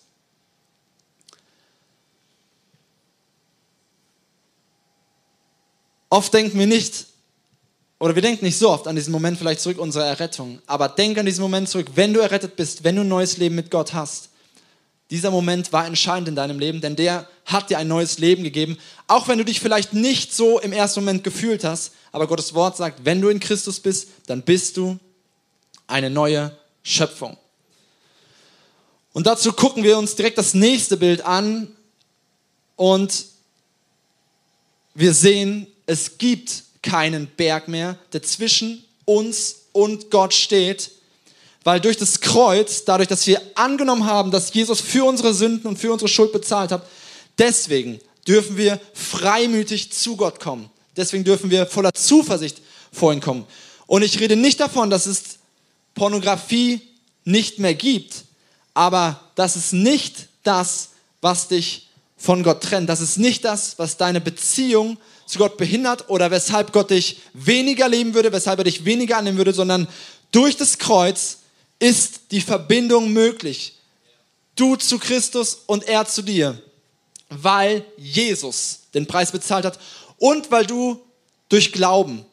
Oft 6.10 6.34
denken 6.34 6.58
wir 6.58 6.68
nicht, 6.68 7.06
oder 8.00 8.14
wir 8.14 8.22
denken 8.22 8.46
nicht 8.46 8.58
so 8.58 8.70
oft 8.70 8.88
an 8.88 8.96
diesen 8.96 9.12
Moment 9.12 9.40
vielleicht 9.40 9.62
zurück 9.62 9.80
unserer 9.80 10.06
Errettung, 10.06 10.60
aber 10.68 10.90
denk 10.90 11.18
an 11.18 11.26
diesen 11.26 11.42
Moment 11.42 11.68
zurück, 11.68 11.88
wenn 11.96 12.14
du 12.14 12.20
errettet 12.20 12.56
bist, 12.56 12.84
wenn 12.84 12.96
du 12.96 13.02
ein 13.02 13.08
neues 13.08 13.38
Leben 13.38 13.56
mit 13.56 13.72
Gott 13.72 13.94
hast. 13.94 14.30
Dieser 15.10 15.32
Moment 15.32 15.72
war 15.72 15.86
entscheidend 15.86 16.28
in 16.28 16.36
deinem 16.36 16.60
Leben, 16.60 16.82
denn 16.82 16.96
der 16.96 17.28
hat 17.46 17.70
dir 17.70 17.78
ein 17.78 17.88
neues 17.88 18.20
Leben 18.20 18.44
gegeben. 18.44 18.78
Auch 19.08 19.28
wenn 19.28 19.38
du 19.38 19.46
dich 19.46 19.62
vielleicht 19.62 19.94
nicht 19.94 20.34
so 20.34 20.60
im 20.60 20.74
ersten 20.74 21.00
Moment 21.00 21.24
gefühlt 21.24 21.64
hast, 21.64 21.94
aber 22.12 22.28
Gottes 22.28 22.54
Wort 22.54 22.76
sagt, 22.76 23.06
wenn 23.06 23.22
du 23.22 23.30
in 23.30 23.40
Christus 23.40 23.80
bist, 23.80 24.10
dann 24.28 24.42
bist 24.42 24.76
du 24.76 25.00
eine 25.88 26.10
neue 26.10 26.56
Schöpfung. 26.84 27.38
Und 29.14 29.26
dazu 29.26 29.54
gucken 29.54 29.84
wir 29.84 29.98
uns 29.98 30.16
direkt 30.16 30.38
das 30.38 30.54
nächste 30.54 30.98
Bild 30.98 31.26
an 31.26 31.70
und 32.76 33.26
wir 34.94 35.14
sehen, 35.14 35.68
es 35.86 36.18
gibt 36.18 36.64
keinen 36.88 37.28
Berg 37.28 37.68
mehr, 37.68 37.98
der 38.14 38.24
zwischen 38.24 38.84
uns 39.06 39.64
und 39.74 40.10
Gott 40.10 40.34
steht, 40.34 40.92
weil 41.64 41.82
durch 41.82 41.98
das 41.98 42.22
Kreuz, 42.22 42.86
dadurch, 42.86 43.10
dass 43.10 43.28
wir 43.28 43.42
angenommen 43.56 44.06
haben, 44.06 44.32
dass 44.32 44.54
Jesus 44.54 44.80
für 44.80 45.04
unsere 45.04 45.34
Sünden 45.34 45.68
und 45.68 45.78
für 45.78 45.92
unsere 45.92 46.08
Schuld 46.08 46.32
bezahlt 46.32 46.72
hat, 46.72 46.88
deswegen 47.38 48.00
dürfen 48.26 48.56
wir 48.56 48.80
freimütig 48.94 49.92
zu 49.92 50.16
Gott 50.16 50.40
kommen. 50.40 50.70
Deswegen 50.96 51.26
dürfen 51.26 51.50
wir 51.50 51.66
voller 51.66 51.94
Zuversicht 51.94 52.62
vor 52.92 53.12
ihn 53.12 53.20
kommen. 53.20 53.46
Und 53.86 54.02
ich 54.02 54.20
rede 54.20 54.36
nicht 54.36 54.60
davon, 54.60 54.90
dass 54.90 55.06
es 55.06 55.40
Pornografie 55.94 56.82
nicht 57.26 57.60
mehr 57.60 57.74
gibt, 57.74 58.24
aber 58.74 59.20
das 59.36 59.56
ist 59.58 59.74
nicht 59.74 60.30
das, 60.44 60.90
was 61.20 61.50
dich 61.50 61.90
von 62.16 62.44
Gott 62.44 62.64
trennt. 62.64 62.88
Das 62.90 63.02
ist 63.02 63.18
nicht 63.18 63.44
das, 63.44 63.78
was 63.78 63.98
deine 63.98 64.22
Beziehung 64.22 64.98
zu 65.28 65.38
Gott 65.38 65.58
behindert 65.58 66.10
oder 66.10 66.32
weshalb 66.32 66.72
Gott 66.72 66.90
dich 66.90 67.20
weniger 67.34 67.88
leben 67.88 68.14
würde, 68.14 68.32
weshalb 68.32 68.60
er 68.60 68.64
dich 68.64 68.86
weniger 68.86 69.18
annehmen 69.18 69.38
würde, 69.38 69.54
sondern 69.54 69.88
durch 70.32 70.58
das 70.58 70.78
Kreuz 70.78 71.40
ist 71.80 72.32
die 72.32 72.42
Verbindung 72.42 73.12
möglich. 73.14 73.76
Du 74.56 74.76
zu 74.76 74.98
Christus 74.98 75.60
und 75.68 75.88
er 75.88 76.06
zu 76.06 76.24
dir, 76.24 76.60
weil 77.30 77.86
Jesus 77.98 78.80
den 78.94 79.06
Preis 79.06 79.32
bezahlt 79.32 79.66
hat 79.66 79.80
und 80.18 80.50
weil 80.50 80.66
du 80.66 81.00
durch 81.50 81.72
Glauben, 81.72 82.26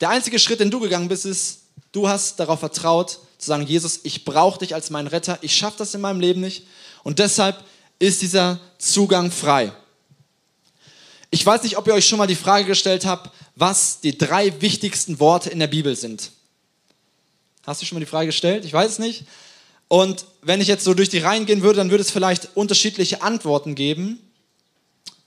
der 0.00 0.08
einzige 0.08 0.38
Schritt, 0.38 0.60
den 0.60 0.70
du 0.70 0.80
gegangen 0.80 1.08
bist, 1.08 1.26
ist, 1.26 1.60
du 1.92 2.08
hast 2.08 2.40
darauf 2.40 2.60
vertraut, 2.60 3.20
zu 3.38 3.46
sagen, 3.46 3.66
Jesus, 3.66 4.00
ich 4.02 4.24
brauche 4.24 4.58
dich 4.58 4.74
als 4.74 4.90
meinen 4.90 5.06
Retter, 5.06 5.38
ich 5.42 5.54
schaffe 5.54 5.78
das 5.78 5.94
in 5.94 6.00
meinem 6.00 6.20
Leben 6.20 6.40
nicht 6.40 6.66
und 7.04 7.18
deshalb 7.18 7.62
ist 7.98 8.22
dieser 8.22 8.58
Zugang 8.78 9.30
frei. 9.30 9.72
Ich 11.34 11.46
weiß 11.46 11.62
nicht, 11.62 11.78
ob 11.78 11.86
ihr 11.86 11.94
euch 11.94 12.06
schon 12.06 12.18
mal 12.18 12.26
die 12.26 12.34
Frage 12.34 12.66
gestellt 12.66 13.06
habt, 13.06 13.30
was 13.56 14.00
die 14.00 14.18
drei 14.18 14.60
wichtigsten 14.60 15.18
Worte 15.18 15.48
in 15.48 15.60
der 15.60 15.66
Bibel 15.66 15.96
sind. 15.96 16.30
Hast 17.66 17.80
du 17.80 17.86
schon 17.86 17.96
mal 17.96 18.00
die 18.00 18.10
Frage 18.10 18.26
gestellt? 18.26 18.66
Ich 18.66 18.72
weiß 18.74 18.90
es 18.90 18.98
nicht. 18.98 19.24
Und 19.88 20.26
wenn 20.42 20.60
ich 20.60 20.68
jetzt 20.68 20.84
so 20.84 20.92
durch 20.92 21.08
die 21.08 21.20
Reihen 21.20 21.46
gehen 21.46 21.62
würde, 21.62 21.78
dann 21.78 21.90
würde 21.90 22.02
es 22.02 22.10
vielleicht 22.10 22.50
unterschiedliche 22.54 23.22
Antworten 23.22 23.74
geben. 23.74 24.18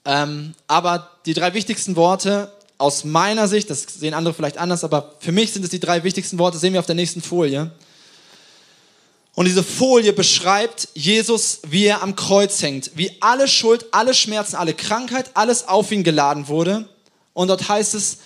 Ähm, 0.05 0.53
aber 0.67 1.09
die 1.25 1.33
drei 1.33 1.55
wichtigsten 1.55 1.95
Worte 1.95 2.51
aus 2.77 3.03
meiner 3.03 3.47
Sicht, 3.47 3.71
das 3.71 3.81
sehen 3.81 4.13
andere 4.13 4.35
vielleicht 4.35 4.59
anders, 4.59 4.83
aber 4.83 5.15
für 5.19 5.31
mich 5.31 5.53
sind 5.53 5.63
es 5.63 5.71
die 5.71 5.79
drei 5.79 6.03
wichtigsten 6.03 6.37
Worte, 6.37 6.59
sehen 6.59 6.73
wir 6.73 6.81
auf 6.81 6.85
der 6.85 6.93
nächsten 6.93 7.23
Folie. 7.23 7.71
Und 9.35 9.45
diese 9.45 9.63
Folie 9.63 10.13
beschreibt 10.13 10.87
Jesus, 10.93 11.59
wie 11.67 11.85
er 11.85 12.01
am 12.01 12.15
Kreuz 12.15 12.61
hängt, 12.61 12.91
wie 12.95 13.11
alle 13.19 13.49
Schuld, 13.49 13.85
alle 13.91 14.13
Schmerzen, 14.13 14.55
alle 14.55 14.73
Krankheit, 14.73 15.31
alles 15.33 15.67
auf 15.67 15.91
ihn 15.91 16.03
geladen 16.03 16.47
wurde. 16.47 16.87
Und 17.33 17.49
dort 17.49 17.67
heißt 17.67 17.95
es, 17.95 18.19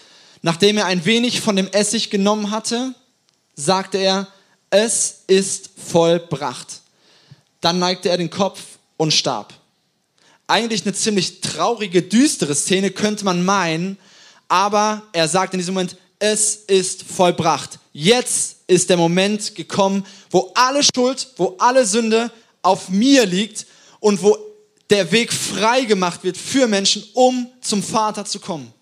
nachdem 0.43 0.77
er 0.77 0.85
ein 0.85 1.05
wenig 1.05 1.41
von 1.41 1.55
dem 1.55 1.67
Essig 1.67 2.11
genommen 2.11 2.51
hatte, 2.51 2.93
sagte 3.55 3.97
er, 3.97 4.27
es 4.69 5.23
ist 5.25 5.71
vollbracht. 5.83 6.81
Dann 7.59 7.79
neigte 7.79 8.09
er 8.09 8.17
den 8.17 8.29
Kopf 8.29 8.61
und 8.95 9.11
starb. 9.11 9.53
Eigentlich 10.45 10.83
eine 10.83 10.93
ziemlich 10.93 11.41
traurige, 11.41 12.03
düstere 12.03 12.53
Szene 12.53 12.91
könnte 12.91 13.25
man 13.25 13.43
meinen, 13.43 13.97
aber 14.47 15.03
er 15.13 15.27
sagt 15.27 15.53
in 15.53 15.59
diesem 15.59 15.73
Moment, 15.73 15.97
es 16.19 16.55
ist 16.55 17.03
vollbracht. 17.03 17.79
Jetzt 17.93 18.57
ist 18.67 18.89
der 18.89 18.97
Moment 18.97 19.55
gekommen, 19.55 20.05
wo 20.29 20.51
alle 20.55 20.81
Schuld, 20.83 21.27
wo 21.37 21.55
alle 21.59 21.85
Sünde 21.85 22.31
auf 22.61 22.89
mir 22.89 23.25
liegt 23.25 23.65
und 23.99 24.21
wo 24.21 24.37
der 24.89 25.11
Weg 25.11 25.31
frei 25.31 25.85
gemacht 25.85 26.23
wird 26.23 26.37
für 26.37 26.67
Menschen, 26.67 27.03
um 27.13 27.47
zum 27.61 27.83
Vater 27.83 28.25
zu 28.25 28.39
kommen. 28.39 28.73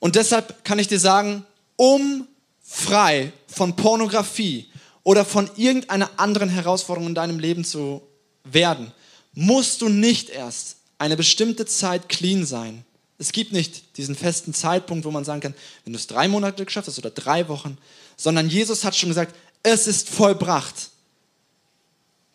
Und 0.00 0.16
deshalb 0.16 0.64
kann 0.64 0.78
ich 0.78 0.88
dir 0.88 0.98
sagen, 0.98 1.46
um 1.76 2.26
frei 2.62 3.32
von 3.46 3.76
Pornografie 3.76 4.68
oder 5.02 5.24
von 5.24 5.48
irgendeiner 5.56 6.10
anderen 6.16 6.48
Herausforderung 6.48 7.08
in 7.08 7.14
deinem 7.14 7.38
Leben 7.38 7.64
zu 7.64 8.02
werden, 8.44 8.92
musst 9.34 9.80
du 9.80 9.88
nicht 9.88 10.28
erst 10.30 10.76
eine 10.98 11.16
bestimmte 11.16 11.66
Zeit 11.66 12.08
clean 12.08 12.44
sein. 12.44 12.84
Es 13.18 13.32
gibt 13.32 13.52
nicht 13.52 13.96
diesen 13.96 14.16
festen 14.16 14.52
Zeitpunkt, 14.54 15.04
wo 15.04 15.10
man 15.10 15.24
sagen 15.24 15.40
kann, 15.40 15.54
wenn 15.84 15.92
du 15.92 15.98
es 15.98 16.06
drei 16.06 16.26
Monate 16.28 16.64
geschafft 16.64 16.88
hast 16.88 16.98
oder 16.98 17.10
drei 17.10 17.48
Wochen, 17.48 17.78
sondern 18.16 18.48
Jesus 18.48 18.84
hat 18.84 18.96
schon 18.96 19.08
gesagt, 19.08 19.34
es 19.62 19.86
ist 19.86 20.08
vollbracht. 20.08 20.90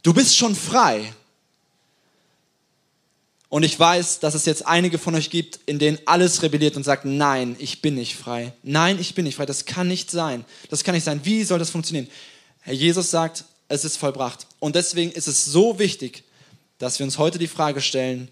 du 0.03 0.13
bist 0.13 0.37
schon 0.37 0.55
frei. 0.55 1.13
Und 3.49 3.63
ich 3.63 3.79
weiß, 3.79 4.19
dass 4.19 4.35
es 4.35 4.45
jetzt 4.45 4.67
einige 4.67 4.99
von 4.99 5.15
euch 5.15 5.31
gibt, 5.31 5.59
in 5.65 5.79
denen 5.79 5.97
alles 6.05 6.43
rebelliert 6.43 6.77
und 6.77 6.83
sagt, 6.83 7.03
nein, 7.05 7.55
ich 7.57 7.81
bin 7.81 7.95
nicht 7.95 8.15
frei. 8.15 8.53
Nein, 8.61 8.99
ich 8.99 9.15
bin 9.15 9.25
nicht 9.25 9.35
frei. 9.35 9.47
Das 9.47 9.65
kann 9.65 9.87
nicht 9.87 10.11
sein. 10.11 10.45
Das 10.69 10.83
kann 10.83 10.93
nicht 10.93 11.03
sein. 11.03 11.21
Wie 11.23 11.43
soll 11.43 11.57
das 11.57 11.71
funktionieren? 11.71 12.07
Herr 12.61 12.75
Jesus 12.75 13.09
sagt, 13.09 13.45
es 13.67 13.85
ist 13.85 13.97
vollbracht. 13.97 14.45
Und 14.59 14.75
deswegen 14.75 15.11
ist 15.11 15.27
es 15.27 15.45
so 15.45 15.79
wichtig, 15.79 16.23
dass 16.77 16.99
wir 16.99 17.05
uns 17.05 17.17
heute 17.17 17.39
die 17.39 17.47
Frage 17.47 17.81
stellen, 17.81 18.29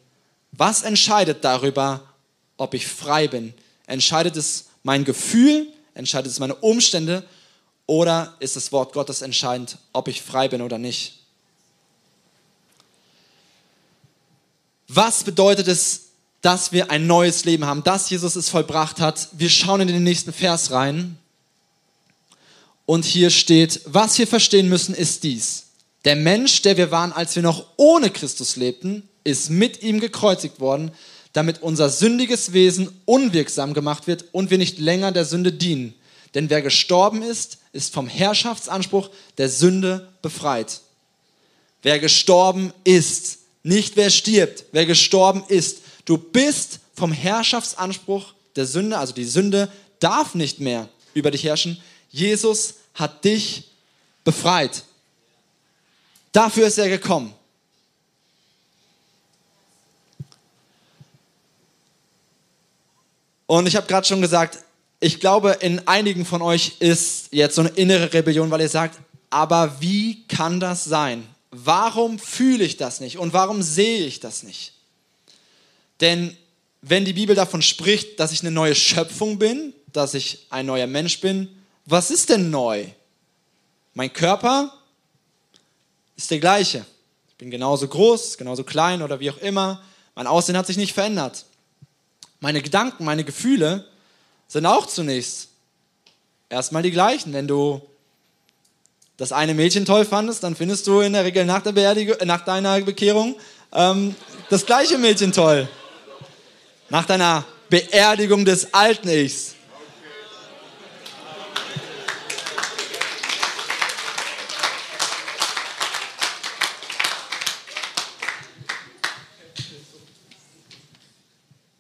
was 0.52 0.84
entscheidet 0.84 1.44
darüber, 1.44 2.04
ob 2.58 2.74
ich 2.74 2.88
frei 2.88 3.28
bin? 3.28 3.54
Entscheidet 3.86 4.36
es 4.36 4.66
mein 4.84 5.06
Gefühl? 5.06 5.68
Entscheidet 5.94 6.32
es 6.32 6.40
meine 6.40 6.56
Umstände? 6.56 7.24
Oder 7.86 8.36
ist 8.40 8.56
das 8.56 8.72
Wort 8.72 8.94
Gottes 8.94 9.22
entscheidend, 9.22 9.78
ob 9.94 10.08
ich 10.08 10.22
frei 10.22 10.48
bin 10.50 10.62
oder 10.62 10.78
nicht? 10.78 11.20
Was 14.88 15.24
bedeutet 15.24 15.68
es, 15.68 16.08
dass 16.42 16.72
wir 16.72 16.92
ein 16.92 17.08
neues 17.08 17.46
Leben 17.46 17.66
haben, 17.66 17.84
dass 17.84 18.10
Jesus 18.10 18.36
es 18.36 18.50
vollbracht 18.50 19.00
hat? 19.00 19.30
Wir 19.34 19.50
schauen 19.50 19.82
in 19.82 19.88
den 19.88 20.04
nächsten 20.04 20.34
Vers 20.34 20.72
rein. 20.72 21.18
Und 22.86 23.04
hier 23.04 23.30
steht, 23.30 23.82
was 23.86 24.18
wir 24.18 24.28
verstehen 24.28 24.70
müssen, 24.70 24.96
ist 24.96 25.24
dies. 25.24 25.66
Der 26.06 26.16
Mensch, 26.16 26.62
der 26.62 26.78
wir 26.78 26.90
waren, 26.90 27.12
als 27.12 27.36
wir 27.36 27.44
noch 27.44 27.66
ohne 27.76 28.10
Christus 28.10 28.56
lebten, 28.56 29.08
ist 29.26 29.50
mit 29.50 29.84
ihm 29.84 30.00
gekreuzigt 30.00 30.62
worden, 30.62 30.92
damit 31.34 31.62
unser 31.62 31.90
sündiges 31.90 32.54
Wesen 32.54 32.90
unwirksam 33.06 33.74
gemacht 33.74 34.08
wird 34.08 34.26
und 34.32 34.50
wir 34.50 34.58
nicht 34.58 34.80
länger 34.80 35.12
der 35.12 35.26
Sünde 35.26 35.52
dienen. 35.52 35.94
Denn 36.34 36.50
wer 36.50 36.62
gestorben 36.62 37.22
ist, 37.22 37.60
ist 37.74 37.94
vom 37.94 38.08
Herrschaftsanspruch 38.08 39.10
der 39.38 39.50
Sünde 39.50 40.12
befreit. 40.22 40.82
Wer 41.82 42.00
gestorben 42.00 42.74
ist, 42.84 43.40
nicht 43.64 43.96
wer 43.96 44.10
stirbt, 44.10 44.66
wer 44.72 44.86
gestorben 44.86 45.44
ist. 45.48 45.80
Du 46.06 46.18
bist 46.18 46.80
vom 46.94 47.12
Herrschaftsanspruch 47.12 48.34
der 48.56 48.66
Sünde, 48.66 48.98
also 48.98 49.14
die 49.14 49.26
Sünde 49.26 49.72
darf 50.00 50.36
nicht 50.36 50.60
mehr 50.60 50.90
über 51.14 51.32
dich 51.32 51.44
herrschen. 51.44 51.82
Jesus 52.10 52.76
hat 52.94 53.24
dich 53.24 53.66
befreit. 54.24 54.84
Dafür 56.32 56.68
ist 56.68 56.78
er 56.78 56.90
gekommen. 56.90 57.34
Und 63.48 63.68
ich 63.68 63.76
habe 63.76 63.88
gerade 63.88 64.08
schon 64.08 64.22
gesagt, 64.22 64.60
ich 65.00 65.20
glaube, 65.20 65.58
in 65.62 65.88
einigen 65.88 66.26
von 66.26 66.42
euch 66.42 66.78
ist 66.80 67.30
jetzt 67.32 67.56
so 67.56 67.62
eine 67.62 67.72
innere 67.72 68.14
Rebellion, 68.14 68.52
weil 68.52 68.62
ihr 68.62 68.70
sagt, 68.70 69.00
aber 69.30 69.82
wie 69.82 70.28
kann 70.28 70.60
das 70.60 70.86
sein? 70.86 71.28
warum 71.52 72.20
fühle 72.20 72.64
ich 72.64 72.78
das 72.78 73.00
nicht 73.00 73.18
und 73.18 73.34
warum 73.34 73.62
sehe 73.62 74.06
ich 74.06 74.20
das 74.20 74.44
nicht? 74.44 74.74
Denn 76.02 76.36
wenn 76.82 77.06
die 77.06 77.14
Bibel 77.14 77.36
davon 77.36 77.62
spricht, 77.62 78.20
dass 78.20 78.32
ich 78.32 78.42
eine 78.42 78.52
neue 78.52 78.76
Schöpfung 78.76 79.40
bin, 79.40 79.74
dass 79.94 80.14
ich 80.14 80.46
ein 80.50 80.66
neuer 80.66 80.88
Mensch 80.88 81.22
bin, 81.22 81.50
was 81.86 82.12
ist 82.12 82.30
denn 82.30 82.50
neu? 82.50 82.86
Mein 83.94 84.14
Körper 84.14 84.74
ist 86.16 86.30
der 86.30 86.40
gleiche. 86.40 86.86
Ich 87.30 87.36
bin 87.36 87.50
genauso 87.50 87.88
groß, 87.88 88.38
genauso 88.38 88.64
klein 88.64 89.02
oder 89.02 89.20
wie 89.20 89.32
auch 89.32 89.38
immer. 89.38 89.82
Mein 90.16 90.28
Aussehen 90.28 90.58
hat 90.58 90.68
sich 90.68 90.78
nicht 90.78 90.94
verändert. 90.94 91.46
Meine 92.40 92.62
Gedanken, 92.62 93.04
meine 93.04 93.24
Gefühle 93.24 93.86
sind 94.48 94.66
auch 94.66 94.86
zunächst 94.86 95.50
erstmal 96.50 96.84
die 96.84 96.92
gleichen. 96.92 97.34
Wenn 97.34 97.48
du 97.48 97.82
das 99.18 99.32
eine 99.32 99.54
Mädchen 99.54 99.86
toll 99.86 100.06
fandest, 100.06 100.44
dann 100.44 100.56
findest 100.56 100.86
du 100.88 101.00
in 101.02 101.14
der 101.14 101.26
Regel 101.26 101.46
nach, 101.46 101.64
der 101.64 101.72
Beerdigung, 101.72 102.16
nach 102.26 102.46
deiner 102.46 102.80
Bekehrung 102.82 103.36
ähm, 103.74 104.16
das 104.50 104.66
gleiche 104.66 104.98
Mädchen 104.98 105.32
toll. 105.32 105.68
Nach 106.90 107.06
deiner 107.06 107.44
Beerdigung 107.70 108.46
des 108.46 108.74
alten 108.74 109.10
Ichs. 109.10 109.57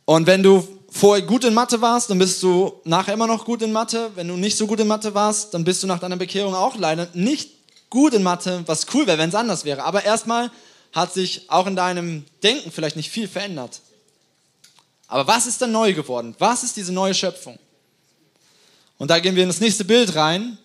Und 0.08 0.26
wenn 0.26 0.42
du 0.42 0.66
vorher 0.90 1.26
gut 1.26 1.44
in 1.44 1.54
Mathe 1.54 1.82
warst, 1.82 2.10
dann 2.10 2.18
bist 2.18 2.42
du 2.42 2.80
nachher 2.86 3.14
immer 3.14 3.28
noch 3.28 3.44
gut 3.44 3.62
in 3.62 3.74
Mathe. 3.74 4.10
Wenn 4.16 4.30
du 4.30 4.38
nicht 4.38 4.56
so 4.56 4.66
gut 4.66 4.80
in 4.80 4.88
Mathe 4.88 5.14
warst, 5.14 5.54
dann 5.54 5.66
bist 5.66 5.84
du 5.84 5.88
nach 5.88 6.00
deiner 6.00 6.16
Bekehrung 6.16 6.56
auch 6.56 6.78
leider 6.78 7.10
nicht 7.14 7.50
gut 7.90 8.14
in 8.14 8.24
Mathe, 8.24 8.64
was 8.68 8.86
cool 8.94 9.06
wäre, 9.06 9.18
wenn 9.18 9.28
es 9.28 9.36
anders 9.36 9.66
wäre. 9.66 9.84
Aber 9.84 10.06
erstmal 10.06 10.50
hat 10.94 11.14
sich 11.14 11.52
auch 11.52 11.68
in 11.68 11.76
deinem 11.76 12.24
Denken 12.42 12.72
vielleicht 12.72 12.96
nicht 12.96 13.10
viel 13.10 13.28
verändert. 13.28 13.82
Aber 15.10 15.28
was 15.28 15.46
ist 15.46 15.62
dann 15.62 15.74
neu 15.74 15.94
geworden? 15.94 16.34
Was 16.40 16.64
ist 16.64 16.78
diese 16.78 16.94
neue 16.94 17.14
Schöpfung? 17.14 17.60
Und 18.98 19.10
da 19.12 19.20
gehen 19.20 19.36
wir 19.36 19.44
in 19.44 19.50
das 19.50 19.60
nächste 19.60 19.84
Bild 19.84 20.16
rein. 20.16 20.58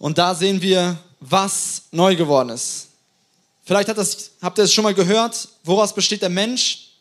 Und 0.00 0.18
da 0.18 0.34
sehen 0.34 0.60
wir, 0.60 0.98
was 1.20 1.82
neu 1.92 2.16
geworden 2.16 2.48
ist. 2.48 2.88
Vielleicht 3.64 3.96
das, 3.96 4.32
habt 4.42 4.58
ihr 4.58 4.64
es 4.64 4.72
schon 4.74 4.82
mal 4.82 4.92
gehört, 4.92 5.48
woraus 5.62 5.94
besteht 5.94 6.20
der 6.20 6.30
Mensch? 6.30 6.93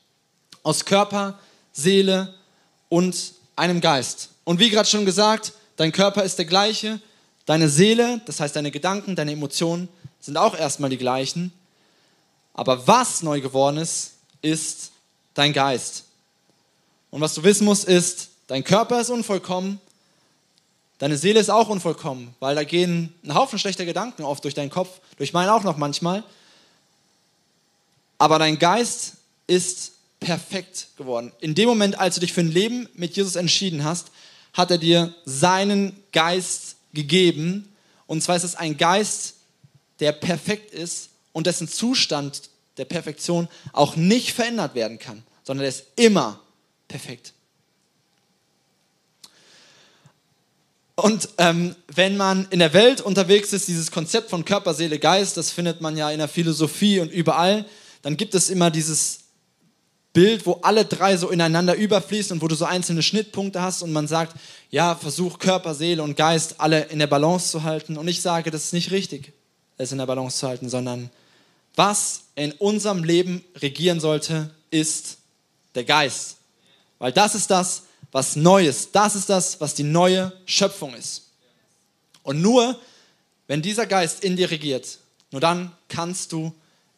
Aus 0.63 0.86
Körper, 0.86 1.38
Seele 1.71 2.34
und 2.89 3.34
einem 3.56 3.82
Geist. 3.82 4.30
Und 4.43 4.60
wie 4.60 4.69
gerade 4.69 4.89
schon 4.89 5.06
gesagt, 5.06 5.54
dein 5.76 5.91
Körper 5.91 6.23
ist 6.23 6.38
der 6.38 6.45
gleiche, 6.45 6.99
deine 7.45 7.69
Seele, 7.69 8.21
das 8.26 8.39
heißt 8.39 8.56
deine 8.56 8.71
Gedanken, 8.71 9.15
deine 9.15 9.34
Emotionen 9.34 9.89
sind 10.19 10.38
auch 10.38 10.56
erstmal 10.56 10.89
die 10.89 10.97
gleichen. 10.97 11.52
Aber 12.54 12.88
was 12.88 13.23
neu 13.23 13.41
geworden 13.41 13.78
ist, 13.78 14.13
ist 14.41 14.91
dein 15.34 15.54
Geist. 15.54 16.06
Und 17.12 17.21
was 17.21 17.34
du 17.34 17.43
wissen 17.43 17.65
musst, 17.65 17.86
ist, 17.86 18.30
dein 18.47 18.63
Körper 18.63 19.02
ist 19.02 19.10
unvollkommen, 19.10 19.80
deine 20.99 21.17
Seele 21.17 21.39
ist 21.39 21.49
auch 21.49 21.69
unvollkommen, 21.69 22.36
weil 22.39 22.56
da 22.56 22.63
gehen 22.63 23.13
ein 23.23 23.34
Haufen 23.34 23.60
schlechter 23.60 23.86
Gedanken 23.86 24.23
oft 24.23 24.43
durch 24.43 24.54
deinen 24.54 24.69
Kopf, 24.69 24.99
durch 25.17 25.34
meinen 25.34 25.49
auch 25.49 25.63
noch 25.63 25.78
manchmal. 25.78 26.23
Aber 28.17 28.39
dein 28.39 28.58
Geist 28.58 29.13
ist 29.47 29.93
perfekt 30.24 30.88
geworden. 30.98 31.32
In 31.42 31.54
dem 31.54 31.68
Moment, 31.68 32.00
als 32.00 32.16
du 32.16 32.22
dich 32.22 32.34
für 32.34 32.42
ein 32.42 32.52
Leben 32.52 32.88
mit 32.94 33.16
Jesus 33.16 33.36
entschieden 33.36 33.84
hast, 33.84 34.08
hat 34.54 34.72
er 34.72 34.78
dir 34.78 35.14
seinen 35.26 36.02
Geist 36.12 36.78
gegeben. 36.94 37.74
Und 38.08 38.24
zwar 38.24 38.36
ist 38.36 38.44
es 38.44 38.56
ein 38.56 38.78
Geist, 38.78 39.36
der 40.00 40.12
perfekt 40.12 40.74
ist 40.74 41.10
und 41.34 41.48
dessen 41.48 41.68
Zustand 41.68 42.50
der 42.78 42.86
Perfektion 42.86 43.48
auch 43.74 43.96
nicht 43.96 44.32
verändert 44.32 44.76
werden 44.76 44.98
kann, 44.98 45.24
sondern 45.44 45.64
der 45.64 45.70
ist 45.70 45.86
immer 45.96 46.40
perfekt. 46.88 47.34
Und 50.96 51.30
ähm, 51.40 51.76
wenn 51.88 52.18
man 52.18 52.48
in 52.52 52.60
der 52.60 52.74
Welt 52.74 53.02
unterwegs 53.02 53.52
ist, 53.52 53.68
dieses 53.68 53.92
Konzept 53.92 54.30
von 54.30 54.46
Körper, 54.46 54.74
Seele, 54.74 55.00
Geist, 55.00 55.38
das 55.38 55.52
findet 55.52 55.82
man 55.82 55.98
ja 55.98 56.12
in 56.12 56.20
der 56.20 56.28
Philosophie 56.28 57.00
und 57.00 57.12
überall, 57.12 57.66
dann 58.04 58.16
gibt 58.16 58.36
es 58.36 58.50
immer 58.50 58.70
dieses 58.70 59.23
Bild, 60.13 60.45
wo 60.45 60.60
alle 60.62 60.86
drei 60.86 61.17
so 61.17 61.30
ineinander 61.30 61.76
überfließen 61.76 62.38
und 62.38 62.41
wo 62.43 62.47
du 62.47 62.56
so 62.56 62.65
einzelne 62.65 63.02
Schnittpunkte 63.02 63.62
hast 63.62 63.82
und 63.82 63.91
man 63.91 64.08
sagt, 64.08 64.36
ja, 64.69 64.95
versuch 64.95 65.39
Körper, 65.39 65.73
Seele 65.73 66.04
und 66.04 66.15
Geist 66.15 66.62
alle 66.62 66.84
in 66.86 66.99
der 66.99 67.08
Balance 67.08 67.49
zu 67.49 67.63
halten. 67.63 67.97
Und 67.97 68.08
ich 68.08 68.21
sage, 68.21 68.52
das 68.52 68.65
ist 68.65 68.73
nicht 68.73 68.91
richtig, 68.91 69.34
es 69.78 69.91
in 69.91 69.97
der 69.97 70.06
Balance 70.06 70.38
zu 70.38 70.47
halten, 70.47 70.69
sondern 70.69 71.10
was 71.76 72.26
in 72.36 72.52
unserem 72.54 73.04
Leben 73.04 73.43
regieren 73.56 73.99
sollte, 73.99 74.52
ist 74.69 75.17
der 75.73 75.84
Geist. 75.84 76.38
Weil 76.99 77.12
das 77.12 77.34
ist 77.34 77.49
das, 77.49 77.84
was 78.12 78.36
neu 78.36 78.67
ist. 78.67 78.95
Das 78.95 79.15
ist 79.15 79.30
das, 79.30 79.60
was 79.60 79.73
die 79.73 79.84
neue 79.84 80.32
Schöpfung 80.45 80.93
ist. 80.93 81.32
Und 82.21 82.41
nur, 82.41 82.80
wenn 83.47 83.63
dieser 83.63 83.88
Geist 83.88 84.23
in 84.23 84.36
dir 84.36 84.52
regiert, 84.52 84.99
nur 85.32 85.41
dann 85.41 85.71
kannst 85.89 86.32
du 86.32 86.54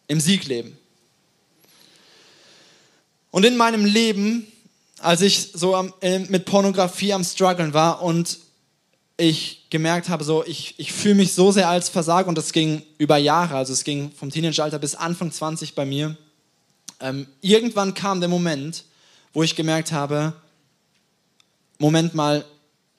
im 0.07 0.19
Sieg 0.19 0.45
leben. 0.45 0.77
Und 3.35 3.43
in 3.43 3.57
meinem 3.57 3.83
Leben, 3.83 4.47
als 4.99 5.19
ich 5.19 5.51
so 5.53 5.75
am, 5.75 5.93
äh, 5.99 6.19
mit 6.19 6.45
Pornografie 6.45 7.11
am 7.11 7.25
struggeln 7.25 7.73
war 7.73 8.01
und 8.01 8.39
ich 9.17 9.65
gemerkt 9.69 10.07
habe, 10.07 10.23
so 10.23 10.45
ich, 10.45 10.75
ich 10.77 10.93
fühle 10.93 11.15
mich 11.15 11.33
so 11.33 11.51
sehr 11.51 11.67
als 11.67 11.89
Versager 11.89 12.29
und 12.29 12.37
das 12.37 12.53
ging 12.53 12.81
über 12.97 13.17
Jahre, 13.17 13.57
also 13.57 13.73
es 13.73 13.83
ging 13.83 14.09
vom 14.13 14.29
Teenageralter 14.29 14.79
bis 14.79 14.95
Anfang 14.95 15.33
20 15.33 15.75
bei 15.75 15.85
mir. 15.85 16.15
Ähm, 17.01 17.27
irgendwann 17.41 17.93
kam 17.93 18.21
der 18.21 18.29
Moment, 18.29 18.85
wo 19.33 19.43
ich 19.43 19.57
gemerkt 19.57 19.91
habe, 19.91 20.31
Moment 21.77 22.15
mal, 22.15 22.45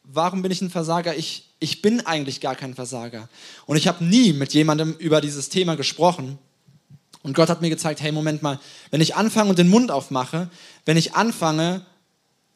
warum 0.04 0.42
bin 0.42 0.52
ich 0.52 0.60
ein 0.60 0.68
Versager? 0.68 1.16
Ich, 1.16 1.48
ich 1.60 1.80
bin 1.80 2.04
eigentlich 2.04 2.42
gar 2.42 2.56
kein 2.56 2.74
Versager. 2.74 3.30
Und 3.64 3.78
ich 3.78 3.88
habe 3.88 4.04
nie 4.04 4.34
mit 4.34 4.52
jemandem 4.52 4.96
über 4.98 5.22
dieses 5.22 5.48
Thema 5.48 5.76
gesprochen. 5.76 6.38
Und 7.26 7.34
Gott 7.34 7.48
hat 7.48 7.60
mir 7.60 7.70
gezeigt, 7.70 8.00
hey, 8.00 8.12
Moment 8.12 8.44
mal, 8.44 8.60
wenn 8.92 9.00
ich 9.00 9.16
anfange 9.16 9.50
und 9.50 9.58
den 9.58 9.68
Mund 9.68 9.90
aufmache, 9.90 10.48
wenn 10.84 10.96
ich 10.96 11.16
anfange 11.16 11.84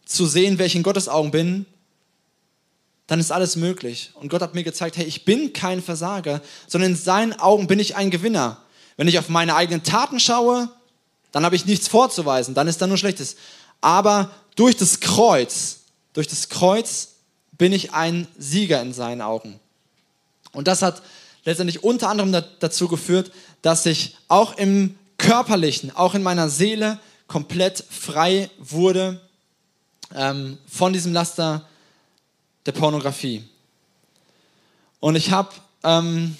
zu 0.06 0.26
sehen, 0.26 0.60
wer 0.60 0.66
ich 0.66 0.76
in 0.76 0.84
Gottes 0.84 1.08
Augen 1.08 1.32
bin, 1.32 1.66
dann 3.08 3.18
ist 3.18 3.32
alles 3.32 3.56
möglich. 3.56 4.12
Und 4.14 4.28
Gott 4.28 4.42
hat 4.42 4.54
mir 4.54 4.62
gezeigt, 4.62 4.96
hey, 4.96 5.06
ich 5.06 5.24
bin 5.24 5.52
kein 5.52 5.82
Versager, 5.82 6.40
sondern 6.68 6.92
in 6.92 6.96
seinen 6.96 7.32
Augen 7.32 7.66
bin 7.66 7.80
ich 7.80 7.96
ein 7.96 8.12
Gewinner. 8.12 8.58
Wenn 8.96 9.08
ich 9.08 9.18
auf 9.18 9.28
meine 9.28 9.56
eigenen 9.56 9.82
Taten 9.82 10.20
schaue, 10.20 10.70
dann 11.32 11.44
habe 11.44 11.56
ich 11.56 11.66
nichts 11.66 11.88
vorzuweisen, 11.88 12.54
dann 12.54 12.68
ist 12.68 12.80
da 12.80 12.86
nur 12.86 12.96
Schlechtes. 12.96 13.34
Aber 13.80 14.30
durch 14.54 14.76
das 14.76 15.00
Kreuz, 15.00 15.80
durch 16.12 16.28
das 16.28 16.48
Kreuz 16.48 17.08
bin 17.58 17.72
ich 17.72 17.92
ein 17.92 18.28
Sieger 18.38 18.80
in 18.82 18.92
seinen 18.92 19.20
Augen. 19.20 19.58
Und 20.52 20.68
das 20.68 20.80
hat 20.82 21.02
letztendlich 21.44 21.82
unter 21.82 22.08
anderem 22.08 22.44
dazu 22.60 22.86
geführt, 22.88 23.32
dass 23.62 23.86
ich 23.86 24.16
auch 24.28 24.56
im 24.56 24.98
körperlichen, 25.18 25.94
auch 25.94 26.14
in 26.14 26.22
meiner 26.22 26.48
Seele 26.48 26.98
komplett 27.26 27.84
frei 27.88 28.50
wurde 28.58 29.20
ähm, 30.14 30.58
von 30.66 30.92
diesem 30.92 31.12
Laster 31.12 31.66
der 32.66 32.72
Pornografie. 32.72 33.44
Und 34.98 35.16
ich 35.16 35.30
habe, 35.30 35.50
ähm, 35.84 36.36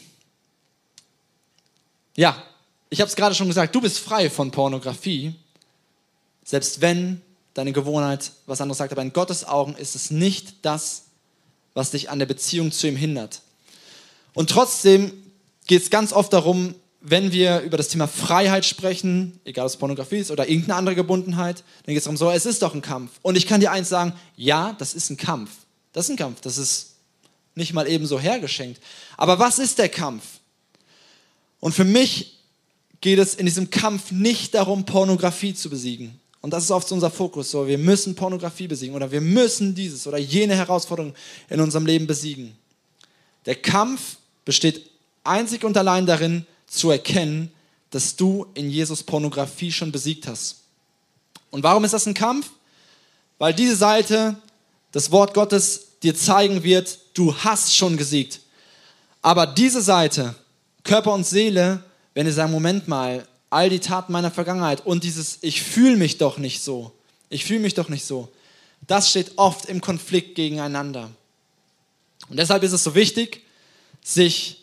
ja, 2.17 2.43
ich 2.91 3.01
habe 3.01 3.09
es 3.09 3.17
gerade 3.17 3.35
schon 3.35 3.49
gesagt, 3.49 3.75
du 3.75 3.81
bist 3.81 3.99
frei 3.99 4.29
von 4.29 4.51
Pornografie, 4.51 5.35
selbst 6.45 6.81
wenn 6.81 7.23
deine 7.55 7.73
Gewohnheit 7.73 8.33
was 8.47 8.61
anderes 8.61 8.79
sagt. 8.79 8.93
Aber 8.93 9.03
in 9.03 9.13
Gottes 9.13 9.45
Augen 9.45 9.75
ist 9.77 9.95
es 9.95 10.11
nicht 10.11 10.55
das, 10.63 11.05
was 11.75 11.93
dich 11.93 12.11
an 12.11 12.19
der 12.19 12.27
Beziehung 12.27 12.73
zu 12.73 12.89
ihm 12.89 12.97
hindert. 12.97 13.43
Und 14.35 14.51
trotzdem 14.51 15.13
geht 15.67 15.83
es 15.83 15.91
ganz 15.91 16.13
oft 16.13 16.33
darum, 16.33 16.75
wenn 17.01 17.33
wir 17.33 17.61
über 17.61 17.77
das 17.77 17.89
Thema 17.89 18.07
Freiheit 18.07 18.65
sprechen, 18.65 19.41
egal 19.45 19.65
ob 19.65 19.71
es 19.71 19.77
Pornografie 19.77 20.19
ist 20.19 20.31
oder 20.31 20.49
irgendeine 20.49 20.77
andere 20.77 20.95
Gebundenheit, 20.95 21.65
dann 21.85 21.95
geht 21.95 21.99
es 21.99 22.05
darum, 22.05 22.17
so, 22.17 22.31
es 22.31 22.47
ist 22.47 22.63
doch 22.63 22.75
ein 22.75 22.83
Kampf. 22.83 23.13
Und 23.23 23.37
ich 23.37 23.47
kann 23.47 23.61
dir 23.61 23.73
eins 23.73 23.89
sagen, 23.89 24.13
ja, 24.37 24.75
das 24.79 24.95
ist 24.95 25.11
ein 25.11 25.17
Kampf. 25.17 25.51
Das 25.93 26.07
ist 26.07 26.11
ein 26.11 26.17
Kampf, 26.17 26.41
das 26.41 26.59
ist 26.59 26.91
nicht 27.55 27.73
mal 27.73 27.89
eben 27.89 28.07
so 28.07 28.21
hergeschenkt. 28.21 28.81
Aber 29.17 29.39
was 29.39 29.59
ist 29.59 29.79
der 29.79 29.89
Kampf? 29.89 30.25
Und 31.59 31.75
für 31.75 31.85
mich 31.85 32.39
geht 33.01 33.19
es 33.19 33.35
in 33.35 33.47
diesem 33.47 33.71
Kampf 33.71 34.13
nicht 34.13 34.55
darum, 34.55 34.85
Pornografie 34.85 35.55
zu 35.55 35.71
besiegen. 35.71 36.21
Und 36.43 36.53
das 36.53 36.65
ist 36.65 36.71
oft 36.71 36.91
unser 36.93 37.11
Fokus. 37.11 37.51
So, 37.51 37.67
wir 37.67 37.79
müssen 37.79 38.15
Pornografie 38.15 38.69
besiegen 38.69 38.95
oder 38.95 39.11
wir 39.11 39.21
müssen 39.21 39.75
dieses 39.75 40.07
oder 40.07 40.19
jene 40.19 40.55
Herausforderung 40.55 41.15
in 41.49 41.61
unserem 41.61 41.87
Leben 41.87 42.07
besiegen. 42.07 42.57
Der 43.47 43.57
Kampf 43.57 44.17
besteht 44.45 44.91
einzig 45.25 45.65
und 45.65 45.77
allein 45.77 46.07
darin, 46.07 46.47
zu 46.71 46.91
erkennen, 46.91 47.53
dass 47.91 48.17
du 48.17 48.47
in 48.55 48.71
Jesus 48.71 49.03
Pornografie 49.03 49.73
schon 49.73 49.93
besiegt 49.93 50.27
hast. 50.27 50.61
Und 51.51 51.63
warum 51.63 51.85
ist 51.85 51.93
das 51.93 52.07
ein 52.07 52.15
Kampf? 52.15 52.49
Weil 53.39 53.53
diese 53.53 53.77
Seite, 53.77 54.37
das 54.93 55.11
Wort 55.11 55.35
Gottes, 55.35 55.99
dir 56.03 56.15
zeigen 56.15 56.63
wird, 56.63 56.99
du 57.15 57.35
hast 57.35 57.75
schon 57.75 57.97
gesiegt. 57.97 58.41
Aber 59.21 59.47
diese 59.47 59.83
Seite, 59.83 60.35
Körper 60.85 61.13
und 61.13 61.27
Seele, 61.27 61.83
wenn 62.15 62.27
ihr 62.27 62.33
sagen, 62.33 62.53
Moment 62.53 62.89
mal, 62.89 63.27
all 63.51 63.69
die 63.69 63.81
Taten 63.81 64.13
meiner 64.13 64.31
Vergangenheit 64.31 64.87
und 64.87 65.03
dieses, 65.03 65.39
ich 65.43 65.63
fühle 65.63 65.97
mich 65.97 66.19
doch 66.19 66.39
nicht 66.39 66.63
so, 66.63 66.93
ich 67.29 67.45
fühle 67.45 67.61
mich 67.61 67.75
doch 67.75 67.89
nicht 67.89 68.05
so, 68.05 68.29
das 68.87 69.11
steht 69.11 69.33
oft 69.37 69.67
im 69.67 69.81
Konflikt 69.81 70.37
gegeneinander. 70.37 71.11
Und 72.29 72.39
deshalb 72.39 72.63
ist 72.63 72.73
es 72.73 72.85
so 72.85 72.95
wichtig, 72.95 73.43
sich 74.03 74.60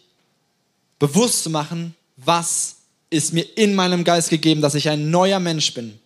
bewusst 1.00 1.44
zu 1.44 1.50
machen, 1.50 1.96
was 2.18 2.76
ist 3.10 3.34
mir 3.34 3.46
in 3.58 3.76
meinem 3.76 4.04
Geist 4.04 4.30
gegeben, 4.30 4.62
dass 4.62 4.76
ich 4.76 4.90
ein 4.90 5.10
neuer 5.10 5.40
Mensch 5.40 5.74
bin. 5.74 6.00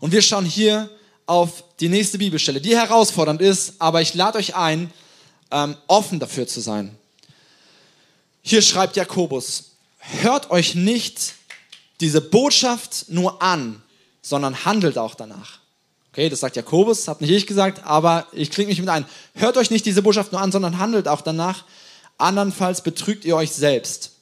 Und 0.00 0.12
wir 0.12 0.22
schauen 0.22 0.44
hier 0.44 0.90
auf 1.26 1.64
die 1.80 1.88
nächste 1.88 2.18
Bibelstelle, 2.18 2.60
die 2.60 2.76
herausfordernd 2.76 3.40
ist, 3.40 3.74
aber 3.78 4.02
ich 4.02 4.14
lade 4.14 4.38
euch 4.38 4.54
ein, 4.54 4.92
ähm, 5.50 5.76
offen 5.86 6.20
dafür 6.20 6.46
zu 6.46 6.60
sein. 6.60 6.96
Hier 8.42 8.60
schreibt 8.60 8.96
Jakobus, 8.96 9.72
hört 9.98 10.50
euch 10.50 10.74
nicht 10.74 11.34
diese 12.00 12.20
Botschaft 12.20 13.06
nur 13.08 13.40
an, 13.40 13.82
sondern 14.20 14.64
handelt 14.64 14.98
auch 14.98 15.14
danach. 15.14 15.60
Okay, 16.12 16.28
das 16.28 16.40
sagt 16.40 16.56
Jakobus, 16.56 17.08
hat 17.08 17.20
nicht 17.20 17.30
ich 17.30 17.46
gesagt, 17.46 17.84
aber 17.84 18.26
ich 18.32 18.50
klinge 18.50 18.68
mich 18.68 18.78
mit 18.80 18.88
ein. 18.88 19.04
Hört 19.34 19.56
euch 19.56 19.70
nicht 19.70 19.86
diese 19.86 20.02
Botschaft 20.02 20.32
nur 20.32 20.40
an, 20.40 20.52
sondern 20.52 20.78
handelt 20.78 21.08
auch 21.08 21.22
danach. 21.22 21.64
Andernfalls 22.18 22.82
betrügt 22.82 23.24
ihr 23.24 23.36
euch 23.36 23.52
selbst. 23.52 24.12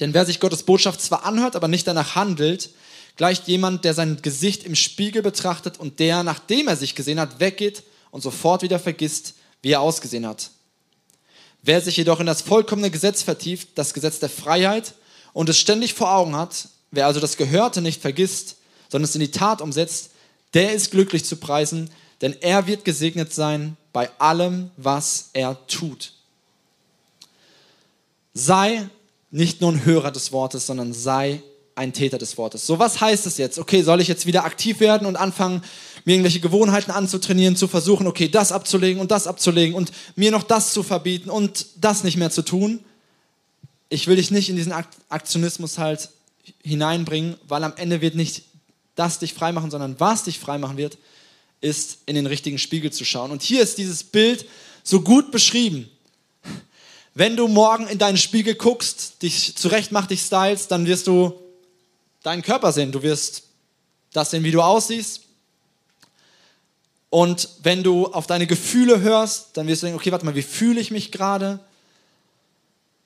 Denn 0.00 0.14
wer 0.14 0.26
sich 0.26 0.40
Gottes 0.40 0.64
Botschaft 0.64 1.00
zwar 1.00 1.24
anhört, 1.24 1.56
aber 1.56 1.68
nicht 1.68 1.86
danach 1.86 2.14
handelt, 2.14 2.70
gleicht 3.16 3.46
jemand, 3.46 3.84
der 3.84 3.94
sein 3.94 4.20
Gesicht 4.22 4.64
im 4.64 4.74
Spiegel 4.74 5.22
betrachtet 5.22 5.78
und 5.78 6.00
der, 6.00 6.22
nachdem 6.22 6.68
er 6.68 6.76
sich 6.76 6.94
gesehen 6.94 7.20
hat, 7.20 7.38
weggeht 7.38 7.84
und 8.10 8.22
sofort 8.22 8.62
wieder 8.62 8.78
vergisst, 8.78 9.34
wie 9.62 9.70
er 9.70 9.80
ausgesehen 9.80 10.26
hat. 10.26 10.50
Wer 11.62 11.80
sich 11.80 11.96
jedoch 11.96 12.20
in 12.20 12.26
das 12.26 12.42
vollkommene 12.42 12.90
Gesetz 12.90 13.22
vertieft, 13.22 13.68
das 13.76 13.94
Gesetz 13.94 14.18
der 14.18 14.28
Freiheit, 14.28 14.94
und 15.32 15.48
es 15.48 15.58
ständig 15.58 15.94
vor 15.94 16.14
Augen 16.14 16.36
hat, 16.36 16.68
wer 16.90 17.06
also 17.06 17.20
das 17.20 17.36
Gehörte 17.36 17.80
nicht 17.80 18.00
vergisst, 18.00 18.56
sondern 18.88 19.08
es 19.08 19.14
in 19.14 19.20
die 19.20 19.30
Tat 19.30 19.60
umsetzt, 19.60 20.10
der 20.54 20.72
ist 20.72 20.90
glücklich 20.90 21.24
zu 21.24 21.36
preisen, 21.36 21.90
denn 22.20 22.36
er 22.40 22.66
wird 22.66 22.84
gesegnet 22.84 23.34
sein 23.34 23.76
bei 23.92 24.08
allem, 24.18 24.70
was 24.76 25.30
er 25.32 25.66
tut. 25.66 26.12
Sei 28.34 28.88
nicht 29.30 29.60
nur 29.60 29.72
ein 29.72 29.84
Hörer 29.84 30.10
des 30.10 30.32
Wortes, 30.32 30.66
sondern 30.66 30.92
sei 30.92 31.42
ein 31.76 31.92
Täter 31.92 32.18
des 32.18 32.38
Wortes. 32.38 32.66
So, 32.66 32.78
was 32.78 33.00
heißt 33.00 33.26
es 33.26 33.38
jetzt? 33.38 33.58
Okay, 33.58 33.82
soll 33.82 34.00
ich 34.00 34.08
jetzt 34.08 34.26
wieder 34.26 34.44
aktiv 34.44 34.80
werden 34.80 35.06
und 35.06 35.16
anfangen, 35.16 35.62
mir 36.04 36.12
irgendwelche 36.12 36.40
Gewohnheiten 36.40 36.90
anzutrainieren, 36.90 37.56
zu 37.56 37.66
versuchen, 37.66 38.06
okay, 38.06 38.28
das 38.28 38.52
abzulegen 38.52 39.00
und 39.00 39.10
das 39.10 39.26
abzulegen 39.26 39.74
und 39.74 39.92
mir 40.16 40.30
noch 40.30 40.42
das 40.42 40.72
zu 40.72 40.82
verbieten 40.82 41.30
und 41.30 41.66
das 41.80 42.04
nicht 42.04 42.16
mehr 42.16 42.30
zu 42.30 42.42
tun? 42.42 42.80
Ich 43.88 44.06
will 44.06 44.16
dich 44.16 44.30
nicht 44.30 44.50
in 44.50 44.56
diesen 44.56 44.72
Aktionismus 45.08 45.78
halt 45.78 46.10
hineinbringen, 46.62 47.36
weil 47.48 47.64
am 47.64 47.74
Ende 47.76 48.00
wird 48.00 48.14
nicht 48.14 48.42
das 48.94 49.18
dich 49.18 49.34
freimachen, 49.34 49.70
sondern 49.70 49.98
was 49.98 50.24
dich 50.24 50.38
freimachen 50.38 50.76
wird, 50.76 50.98
ist 51.60 51.98
in 52.06 52.14
den 52.14 52.26
richtigen 52.26 52.58
Spiegel 52.58 52.92
zu 52.92 53.04
schauen. 53.04 53.30
Und 53.30 53.42
hier 53.42 53.62
ist 53.62 53.78
dieses 53.78 54.04
Bild 54.04 54.46
so 54.82 55.00
gut 55.00 55.30
beschrieben. 55.30 55.88
Wenn 57.14 57.36
du 57.36 57.46
morgen 57.46 57.86
in 57.86 57.98
deinen 57.98 58.16
Spiegel 58.16 58.56
guckst, 58.56 59.22
dich 59.22 59.56
zurecht 59.56 59.92
machst, 59.92 60.10
dich 60.10 60.22
stylst, 60.22 60.72
dann 60.72 60.86
wirst 60.86 61.06
du 61.06 61.40
deinen 62.24 62.42
Körper 62.42 62.72
sehen. 62.72 62.90
Du 62.90 63.02
wirst 63.02 63.44
das 64.12 64.32
sehen, 64.32 64.42
wie 64.42 64.50
du 64.50 64.60
aussiehst. 64.60 65.20
Und 67.10 67.48
wenn 67.62 67.84
du 67.84 68.06
auf 68.06 68.26
deine 68.26 68.48
Gefühle 68.48 69.00
hörst, 69.00 69.56
dann 69.56 69.68
wirst 69.68 69.82
du 69.82 69.86
denken, 69.86 70.00
okay, 70.00 70.10
warte 70.10 70.24
mal, 70.24 70.34
wie 70.34 70.42
fühle 70.42 70.80
ich 70.80 70.90
mich 70.90 71.12
gerade? 71.12 71.60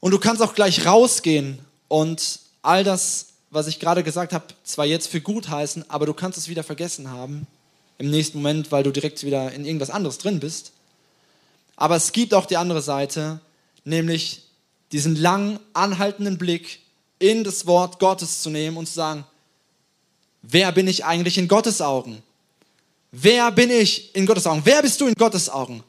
Und 0.01 0.12
du 0.12 0.18
kannst 0.18 0.40
auch 0.40 0.55
gleich 0.55 0.87
rausgehen 0.87 1.59
und 1.88 2.40
all 2.62 2.85
das, 2.85 3.27
was 3.51 3.66
ich 3.66 3.79
gerade 3.81 4.03
gesagt 4.03 4.33
habe, 4.33 4.47
zwar 4.64 4.87
jetzt 4.87 5.09
für 5.09 5.21
gut 5.21 5.51
heißen, 5.51 5.90
aber 5.90 6.07
du 6.07 6.14
kannst 6.14 6.38
es 6.38 6.49
wieder 6.49 6.64
vergessen 6.64 7.11
haben 7.11 7.47
im 7.99 8.09
nächsten 8.09 8.38
Moment, 8.38 8.73
weil 8.73 8.83
du 8.83 8.92
direkt 8.92 9.23
wieder 9.25 9.53
in 9.53 9.66
irgendwas 9.66 9.90
anderes 9.90 10.16
drin 10.16 10.40
bist. 10.40 10.73
Aber 11.77 11.97
es 11.97 12.12
gibt 12.12 12.33
auch 12.33 12.47
die 12.47 12.57
andere 12.57 12.81
Seite, 12.81 13.40
nämlich 13.88 14.42
diesen 14.92 15.16
lang 15.16 15.59
anhaltenden 15.72 16.38
Blick 16.38 16.81
in 17.18 17.44
das 17.44 17.66
Wort 17.66 17.98
Gottes 17.98 18.42
zu 18.42 18.51
nehmen 18.51 18.77
und 18.77 18.87
zu 18.87 18.94
sagen, 18.94 19.24
wer 20.42 20.72
bin 20.72 20.87
ich 20.87 21.05
eigentlich 21.05 21.38
in 21.38 21.48
Gottes 21.48 21.81
Augen? 21.81 22.22
Wer 23.11 23.51
bin 23.51 23.70
ich 23.70 24.14
in 24.14 24.27
Gottes 24.27 24.46
Augen? 24.46 24.62
Wer 24.64 24.83
bist 24.83 25.01
du 25.01 25.07
in 25.07 25.14
Gottes 25.14 25.48
Augen? 25.48 25.83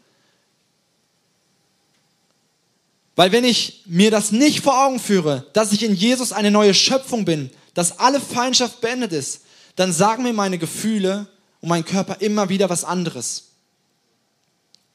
Weil 3.15 3.31
wenn 3.31 3.43
ich 3.43 3.83
mir 3.85 4.11
das 4.11 4.31
nicht 4.31 4.61
vor 4.61 4.85
Augen 4.85 4.99
führe, 4.99 5.45
dass 5.51 5.73
ich 5.73 5.83
in 5.83 5.93
Jesus 5.93 6.31
eine 6.31 6.51
neue 6.51 6.73
Schöpfung 6.73 7.25
bin, 7.25 7.49
dass 7.73 7.99
alle 7.99 8.21
Feindschaft 8.21 8.79
beendet 8.79 9.11
ist, 9.11 9.41
dann 9.75 9.91
sagen 9.91 10.23
mir 10.23 10.33
meine 10.33 10.57
Gefühle 10.57 11.27
und 11.59 11.69
mein 11.69 11.83
Körper 11.83 12.21
immer 12.21 12.47
wieder 12.47 12.69
was 12.69 12.85
anderes 12.85 13.48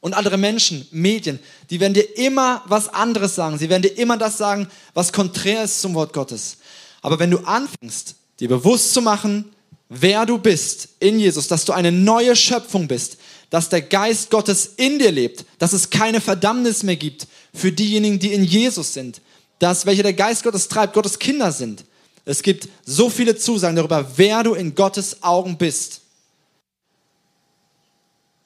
und 0.05 0.13
andere 0.13 0.37
Menschen, 0.37 0.87
Medien, 0.91 1.39
die 1.71 1.81
werden 1.81 1.95
dir 1.95 2.19
immer 2.19 2.63
was 2.67 2.91
anderes 2.91 3.37
sagen. 3.37 3.57
Sie 3.57 3.71
werden 3.71 3.81
dir 3.81 3.97
immer 3.97 4.19
das 4.19 4.37
sagen, 4.37 4.69
was 4.93 5.15
konträr 5.15 5.65
ist 5.65 5.81
zum 5.81 5.95
Wort 5.95 6.13
Gottes. 6.13 6.59
Aber 7.01 7.19
wenn 7.19 7.31
du 7.31 7.39
anfängst, 7.39 8.15
dir 8.39 8.51
bewusst 8.51 8.93
zu 8.93 9.01
machen, 9.01 9.47
wer 9.89 10.27
du 10.27 10.37
bist 10.37 10.91
in 11.01 11.19
Jesus, 11.19 11.49
dass 11.49 11.65
du 11.65 11.73
eine 11.73 11.91
neue 11.91 12.37
Schöpfung 12.37 12.87
bist, 12.87 13.17
dass 13.49 13.71
der 13.71 13.81
Geist 13.81 14.29
Gottes 14.29 14.73
in 14.77 14.99
dir 14.99 15.11
lebt, 15.11 15.47
dass 15.59 15.73
es 15.73 15.89
keine 15.89 16.21
Verdammnis 16.21 16.83
mehr 16.83 16.97
gibt 16.97 17.27
für 17.55 17.73
diejenigen, 17.73 18.19
die 18.19 18.35
in 18.35 18.45
Jesus 18.45 18.93
sind, 18.93 19.23
dass 19.59 19.87
welche 19.87 20.03
der 20.03 20.13
Geist 20.13 20.43
Gottes 20.43 20.69
treibt, 20.69 20.93
Gottes 20.93 21.19
Kinder 21.19 21.51
sind. 21.51 21.83
Es 22.27 22.43
gibt 22.43 22.69
so 22.85 23.09
viele 23.09 23.37
Zusagen 23.37 23.77
darüber, 23.77 24.07
wer 24.17 24.43
du 24.43 24.53
in 24.53 24.75
Gottes 24.75 25.23
Augen 25.23 25.57
bist. 25.57 26.03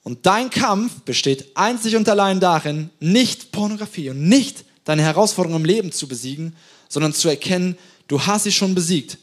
Und 0.09 0.25
dein 0.25 0.49
Kampf 0.49 1.01
besteht 1.01 1.55
einzig 1.55 1.95
und 1.95 2.09
allein 2.09 2.39
darin, 2.39 2.89
nicht 2.99 3.51
Pornografie 3.51 4.09
und 4.09 4.27
nicht 4.27 4.65
deine 4.83 5.03
Herausforderungen 5.03 5.61
im 5.61 5.65
Leben 5.65 5.91
zu 5.91 6.07
besiegen, 6.07 6.55
sondern 6.87 7.13
zu 7.13 7.29
erkennen, 7.29 7.77
du 8.07 8.19
hast 8.25 8.45
sie 8.45 8.51
schon 8.51 8.73
besiegt. 8.73 9.19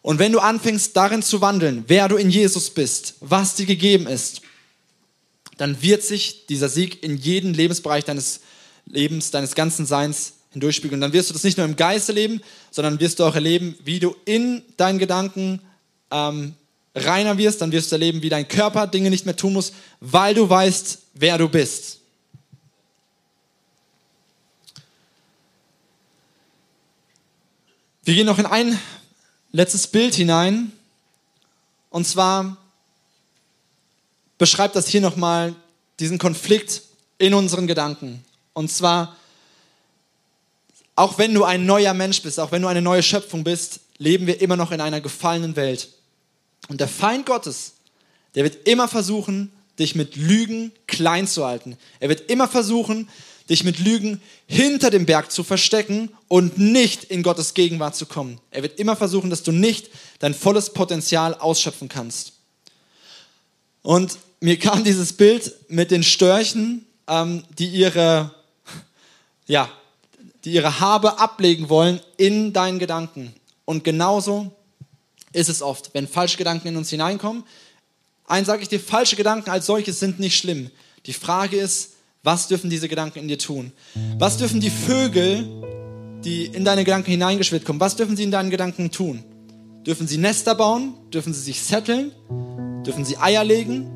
Und 0.00 0.18
wenn 0.18 0.32
du 0.32 0.38
anfängst 0.38 0.96
darin 0.96 1.20
zu 1.20 1.42
wandeln, 1.42 1.84
wer 1.86 2.08
du 2.08 2.16
in 2.16 2.30
Jesus 2.30 2.70
bist, 2.70 3.16
was 3.20 3.56
dir 3.56 3.66
gegeben 3.66 4.06
ist, 4.06 4.40
dann 5.58 5.82
wird 5.82 6.02
sich 6.02 6.46
dieser 6.46 6.70
Sieg 6.70 7.02
in 7.02 7.18
jeden 7.18 7.52
Lebensbereich 7.52 8.04
deines 8.04 8.40
Lebens, 8.86 9.32
deines 9.32 9.54
ganzen 9.54 9.84
Seins 9.84 10.36
hindurchspiegeln. 10.52 10.96
Und 10.96 11.02
dann 11.02 11.12
wirst 11.12 11.28
du 11.28 11.34
das 11.34 11.44
nicht 11.44 11.58
nur 11.58 11.66
im 11.66 11.76
Geiste 11.76 12.12
leben, 12.12 12.40
sondern 12.70 13.00
wirst 13.00 13.20
du 13.20 13.24
auch 13.24 13.34
erleben, 13.34 13.76
wie 13.84 14.00
du 14.00 14.16
in 14.24 14.62
deinen 14.78 14.98
Gedanken 14.98 15.60
ähm, 16.10 16.54
reiner 16.94 17.38
wirst. 17.38 17.60
Dann 17.60 17.72
wirst 17.72 17.90
du 17.90 17.96
erleben, 17.96 18.22
wie 18.22 18.28
dein 18.28 18.48
Körper 18.48 18.86
Dinge 18.86 19.10
nicht 19.10 19.26
mehr 19.26 19.36
tun 19.36 19.52
muss, 19.52 19.72
weil 20.00 20.34
du 20.34 20.48
weißt, 20.48 20.98
wer 21.14 21.38
du 21.38 21.48
bist. 21.48 21.98
Wir 28.04 28.14
gehen 28.14 28.26
noch 28.26 28.38
in 28.38 28.46
ein 28.46 28.78
letztes 29.52 29.86
Bild 29.86 30.14
hinein. 30.14 30.72
Und 31.90 32.06
zwar 32.06 32.56
beschreibt 34.38 34.74
das 34.74 34.88
hier 34.88 35.00
nochmal 35.00 35.54
diesen 36.00 36.18
Konflikt 36.18 36.82
in 37.18 37.32
unseren 37.34 37.68
Gedanken. 37.68 38.24
Und 38.54 38.72
zwar, 38.72 39.16
auch 40.96 41.18
wenn 41.18 41.32
du 41.32 41.44
ein 41.44 41.64
neuer 41.64 41.94
Mensch 41.94 42.22
bist, 42.22 42.40
auch 42.40 42.50
wenn 42.50 42.62
du 42.62 42.68
eine 42.68 42.82
neue 42.82 43.04
Schöpfung 43.04 43.44
bist, 43.44 43.80
leben 43.98 44.26
wir 44.26 44.40
immer 44.40 44.56
noch 44.56 44.72
in 44.72 44.80
einer 44.80 45.00
gefallenen 45.00 45.54
Welt. 45.54 45.88
Und 46.68 46.80
der 46.80 46.88
Feind 46.88 47.26
Gottes, 47.26 47.74
der 48.34 48.44
wird 48.44 48.68
immer 48.68 48.88
versuchen, 48.88 49.52
dich 49.78 49.94
mit 49.94 50.16
Lügen 50.16 50.72
klein 50.86 51.26
zu 51.26 51.44
halten. 51.44 51.76
Er 52.00 52.08
wird 52.08 52.30
immer 52.30 52.48
versuchen, 52.48 53.08
dich 53.48 53.64
mit 53.64 53.78
Lügen 53.78 54.22
hinter 54.46 54.90
dem 54.90 55.06
Berg 55.06 55.32
zu 55.32 55.44
verstecken 55.44 56.10
und 56.28 56.58
nicht 56.58 57.04
in 57.04 57.22
Gottes 57.22 57.54
Gegenwart 57.54 57.96
zu 57.96 58.06
kommen. 58.06 58.40
Er 58.50 58.62
wird 58.62 58.78
immer 58.78 58.96
versuchen, 58.96 59.30
dass 59.30 59.42
du 59.42 59.52
nicht 59.52 59.90
dein 60.20 60.34
volles 60.34 60.70
Potenzial 60.70 61.34
ausschöpfen 61.34 61.88
kannst. 61.88 62.32
Und 63.82 64.18
mir 64.40 64.58
kam 64.58 64.84
dieses 64.84 65.12
Bild 65.12 65.52
mit 65.68 65.90
den 65.90 66.02
Störchen, 66.02 66.86
ähm, 67.08 67.44
die 67.58 67.68
ihre, 67.68 68.34
ja, 69.46 69.68
die 70.44 70.52
ihre 70.52 70.80
Habe 70.80 71.18
ablegen 71.18 71.68
wollen 71.68 72.00
in 72.16 72.52
deinen 72.52 72.78
Gedanken. 72.78 73.34
Und 73.64 73.84
genauso 73.84 74.52
ist 75.32 75.48
es 75.48 75.62
oft, 75.62 75.90
wenn 75.94 76.06
falsche 76.06 76.36
Gedanken 76.36 76.68
in 76.68 76.76
uns 76.76 76.90
hineinkommen. 76.90 77.44
Eins 78.26 78.46
sage 78.46 78.62
ich 78.62 78.68
dir, 78.68 78.80
falsche 78.80 79.16
Gedanken 79.16 79.50
als 79.50 79.66
solches 79.66 80.00
sind 80.00 80.20
nicht 80.20 80.36
schlimm. 80.36 80.70
Die 81.06 81.12
Frage 81.12 81.56
ist, 81.56 81.92
was 82.22 82.48
dürfen 82.48 82.70
diese 82.70 82.88
Gedanken 82.88 83.18
in 83.18 83.28
dir 83.28 83.38
tun? 83.38 83.72
Was 84.18 84.36
dürfen 84.36 84.60
die 84.60 84.70
Vögel, 84.70 86.20
die 86.24 86.46
in 86.46 86.64
deine 86.64 86.84
Gedanken 86.84 87.10
hineingeschwirrt 87.10 87.64
kommen, 87.64 87.80
was 87.80 87.96
dürfen 87.96 88.16
sie 88.16 88.22
in 88.22 88.30
deinen 88.30 88.50
Gedanken 88.50 88.90
tun? 88.90 89.24
Dürfen 89.84 90.06
sie 90.06 90.18
Nester 90.18 90.54
bauen? 90.54 90.94
Dürfen 91.12 91.34
sie 91.34 91.40
sich 91.40 91.60
setteln? 91.60 92.12
Dürfen 92.86 93.04
sie 93.04 93.18
Eier 93.18 93.42
legen? 93.42 93.90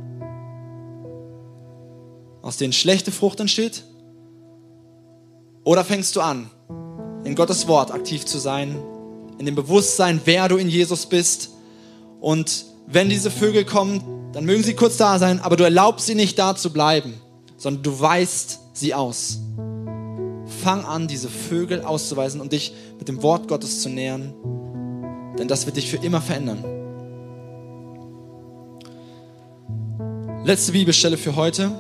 Aus 2.43 2.57
denen 2.57 2.73
schlechte 2.73 3.13
Frucht 3.13 3.39
entsteht? 3.39 3.85
Oder 5.63 5.85
fängst 5.85 6.15
du 6.17 6.21
an, 6.21 6.51
in 7.25 7.35
Gottes 7.35 7.67
Wort 7.67 7.93
aktiv 7.93 8.25
zu 8.25 8.39
sein, 8.39 8.77
in 9.39 9.47
dem 9.47 9.55
Bewusstsein, 9.55 10.21
wer 10.25 10.49
du 10.49 10.57
in 10.57 10.69
Jesus 10.69 11.07
bist. 11.07 11.51
Und 12.21 12.67
wenn 12.87 13.09
diese 13.09 13.31
Vögel 13.31 13.65
kommen, 13.65 14.31
dann 14.33 14.45
mögen 14.45 14.63
sie 14.63 14.75
kurz 14.75 14.97
da 14.97 15.19
sein, 15.19 15.41
aber 15.41 15.57
du 15.57 15.65
erlaubst 15.65 16.07
sie 16.07 16.15
nicht 16.15 16.39
da 16.39 16.55
zu 16.55 16.73
bleiben, 16.73 17.15
sondern 17.57 17.83
du 17.83 18.01
weist 18.01 18.61
sie 18.73 18.95
aus. 18.95 19.41
Fang 20.63 20.85
an, 20.85 21.09
diese 21.09 21.29
Vögel 21.29 21.83
auszuweisen 21.83 22.41
und 22.41 22.53
dich 22.53 22.73
mit 22.99 23.09
dem 23.09 23.23
Wort 23.23 23.49
Gottes 23.49 23.83
zu 23.83 23.89
nähern, 23.89 24.35
denn 25.39 25.49
das 25.49 25.67
wird 25.67 25.77
dich 25.77 25.91
für 25.91 25.97
immer 25.99 26.21
verändern. 26.21 26.65
Letzte 30.45 30.73
Bibelstelle 30.73 31.17
für 31.17 31.35
heute. 31.35 31.73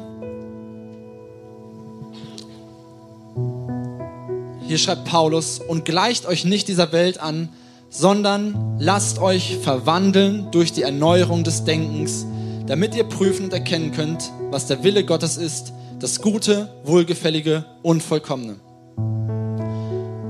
Hier 4.66 4.78
schreibt 4.78 5.04
Paulus, 5.04 5.60
und 5.60 5.84
gleicht 5.84 6.26
euch 6.26 6.44
nicht 6.44 6.66
dieser 6.66 6.90
Welt 6.90 7.20
an, 7.20 7.50
sondern 7.88 8.76
lasst 8.80 9.20
euch 9.20 9.58
verwandeln 9.62 10.48
durch 10.50 10.72
die 10.72 10.82
Erneuerung 10.82 11.44
des 11.44 11.62
Denkens, 11.62 12.26
damit 12.66 12.96
ihr 12.96 13.04
prüfen 13.04 13.44
und 13.44 13.52
erkennen 13.52 13.92
könnt, 13.92 14.32
was 14.50 14.66
der 14.66 14.82
Wille 14.82 15.04
Gottes 15.04 15.36
ist, 15.36 15.72
das 16.00 16.20
Gute, 16.20 16.68
Wohlgefällige 16.84 17.64
und 17.82 18.02
Vollkommene. 18.02 18.56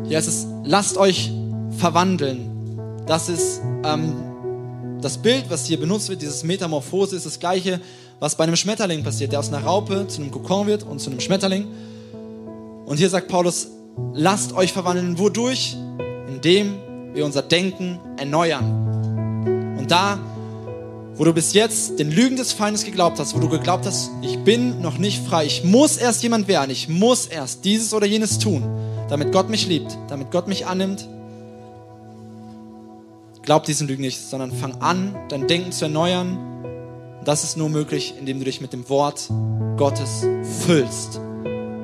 Hier 0.07 0.18
heißt 0.18 0.29
es, 0.29 0.46
lasst 0.64 0.99
euch 0.99 1.33
verwandeln. 1.79 2.51
Das 3.07 3.31
ist 3.31 3.62
ähm, 3.85 4.12
das 5.01 5.16
Bild, 5.16 5.46
was 5.49 5.64
hier 5.64 5.81
benutzt 5.81 6.11
wird, 6.11 6.20
dieses 6.20 6.44
Metamorphose, 6.44 7.16
ist 7.16 7.25
das 7.25 7.40
gleiche, 7.40 7.81
was 8.20 8.35
bei 8.35 8.44
einem 8.44 8.57
Schmetterling 8.57 9.03
passiert, 9.03 9.33
der 9.33 9.40
aus 9.40 9.49
einer 9.49 9.64
Raupe 9.64 10.07
zu 10.09 10.20
einem 10.20 10.31
Kokon 10.31 10.66
wird 10.66 10.83
und 10.83 11.01
zu 11.01 11.11
einem 11.11 11.20
Schmetterling. 11.20 11.66
Und 12.85 12.99
hier 12.99 13.09
sagt 13.09 13.29
Paulus, 13.29 13.68
lasst 14.13 14.55
euch 14.55 14.73
verwandeln. 14.73 15.19
Wodurch? 15.19 15.77
Indem 16.29 16.75
wir 17.15 17.25
unser 17.25 17.43
Denken 17.43 17.99
erneuern. 18.17 19.77
Und 19.79 19.91
da, 19.91 20.19
wo 21.15 21.25
du 21.25 21.33
bis 21.33 21.55
jetzt 21.55 21.99
den 21.99 22.11
Lügen 22.11 22.37
des 22.37 22.53
Feindes 22.53 22.85
geglaubt 22.85 23.19
hast, 23.19 23.35
wo 23.35 23.41
du 23.41 23.49
geglaubt 23.49 23.87
hast, 23.87 24.11
ich 24.23 24.39
bin 24.41 24.83
noch 24.83 24.99
nicht 24.99 25.25
frei, 25.27 25.47
ich 25.47 25.65
muss 25.65 25.97
erst 25.97 26.23
jemand 26.23 26.47
werden, 26.47 26.71
ich 26.71 26.89
muss 26.89 27.27
erst 27.27 27.65
dieses 27.65 27.95
oder 27.95 28.07
jenes 28.07 28.39
tun, 28.39 28.63
damit 29.09 29.33
Gott 29.33 29.49
mich 29.49 29.67
liebt, 29.67 29.97
damit 30.09 30.31
Gott 30.31 30.47
mich 30.47 30.67
annimmt, 30.67 31.09
glaub 33.43 33.65
diesen 33.65 33.89
Lügen 33.89 34.03
nicht, 34.03 34.21
sondern 34.21 34.53
fang 34.53 34.75
an, 34.83 35.17
dein 35.29 35.47
Denken 35.47 35.73
zu 35.73 35.87
erneuern. 35.87 36.37
Das 37.25 37.45
ist 37.45 37.57
nur 37.57 37.71
möglich, 37.71 38.15
indem 38.19 38.39
du 38.39 38.45
dich 38.45 38.61
mit 38.61 38.73
dem 38.73 38.89
Wort 38.89 39.31
Gottes 39.77 40.27
füllst. 40.65 41.21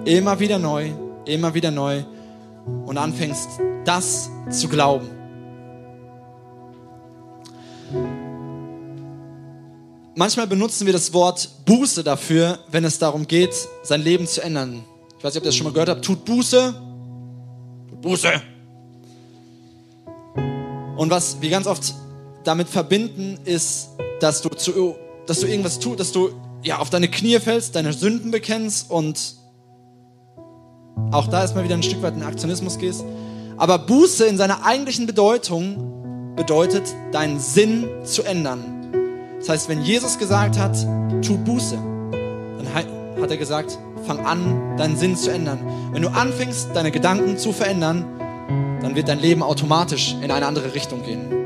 Immer 0.05 0.41
wieder 0.41 0.59
neu, 0.59 0.91
immer 1.27 1.55
wieder 1.55 1.71
neu 1.71 2.05
und 2.87 2.99
anfängst, 2.99 3.49
das 3.85 4.31
zu 4.51 4.69
glauben. 4.69 5.09
Manchmal 10.15 10.47
benutzen 10.47 10.87
wir 10.87 10.93
das 10.93 11.13
Wort 11.15 11.49
Buße 11.65 12.05
dafür, 12.05 12.59
wenn 12.71 12.85
es 12.85 12.99
darum 12.99 13.27
geht, 13.27 13.55
sein 13.83 14.03
Leben 14.03 14.27
zu 14.27 14.43
ändern. 14.43 14.85
Ich 15.19 15.25
weiß 15.25 15.35
nicht, 15.35 15.41
ob 15.41 15.45
ihr 15.45 15.49
das 15.49 15.57
schon 15.57 15.65
mal 15.65 15.73
gehört 15.73 15.89
habt. 15.89 16.05
Tut 16.05 16.25
Buße. 16.25 16.75
Tut 17.89 18.01
Buße. 18.01 18.43
Und 20.97 21.11
was 21.11 21.41
wir 21.41 21.49
ganz 21.49 21.67
oft 21.67 21.95
damit 22.45 22.69
verbinden, 22.69 23.39
ist, 23.45 23.89
dass 24.21 24.43
du, 24.43 24.51
zu, 24.51 24.97
dass 25.27 25.41
du 25.41 25.47
irgendwas 25.47 25.79
tust, 25.79 25.99
dass 25.99 26.13
du 26.13 26.31
ja, 26.63 26.79
auf 26.79 26.91
deine 26.91 27.09
Knie 27.09 27.39
fällst, 27.41 27.75
deine 27.75 27.93
Sünden 27.93 28.31
bekennst 28.31 28.91
und 28.91 29.35
auch 31.11 31.27
da 31.29 31.43
erstmal 31.43 31.65
wieder 31.65 31.75
ein 31.75 31.83
Stück 31.83 32.03
weit 32.03 32.15
in 32.15 32.23
Aktionismus 32.23 32.79
gehst. 32.79 33.05
Aber 33.57 33.79
Buße 33.79 34.27
in 34.27 34.37
seiner 34.37 34.65
eigentlichen 34.65 35.07
Bedeutung 35.07 36.35
bedeutet, 36.37 36.83
deinen 37.13 37.39
Sinn 37.39 37.87
zu 38.05 38.23
ändern. 38.23 38.65
Das 39.39 39.49
heißt, 39.49 39.69
wenn 39.69 39.83
Jesus 39.83 40.19
gesagt 40.19 40.59
hat, 40.59 40.77
tu 41.23 41.37
Buße, 41.39 41.77
dann 41.77 42.75
hat 43.23 43.31
er 43.31 43.37
gesagt, 43.37 43.79
fang 44.07 44.25
an, 44.25 44.77
deinen 44.77 44.97
Sinn 44.97 45.17
zu 45.17 45.31
ändern. 45.31 45.59
Wenn 45.93 46.03
du 46.03 46.09
anfängst, 46.09 46.71
deine 46.75 46.91
Gedanken 46.91 47.37
zu 47.39 47.53
verändern, 47.53 48.05
dann 48.81 48.95
wird 48.95 49.09
dein 49.09 49.21
Leben 49.21 49.43
automatisch 49.43 50.17
in 50.23 50.31
eine 50.31 50.47
andere 50.47 50.75
Richtung 50.75 51.03
gehen. 51.05 51.42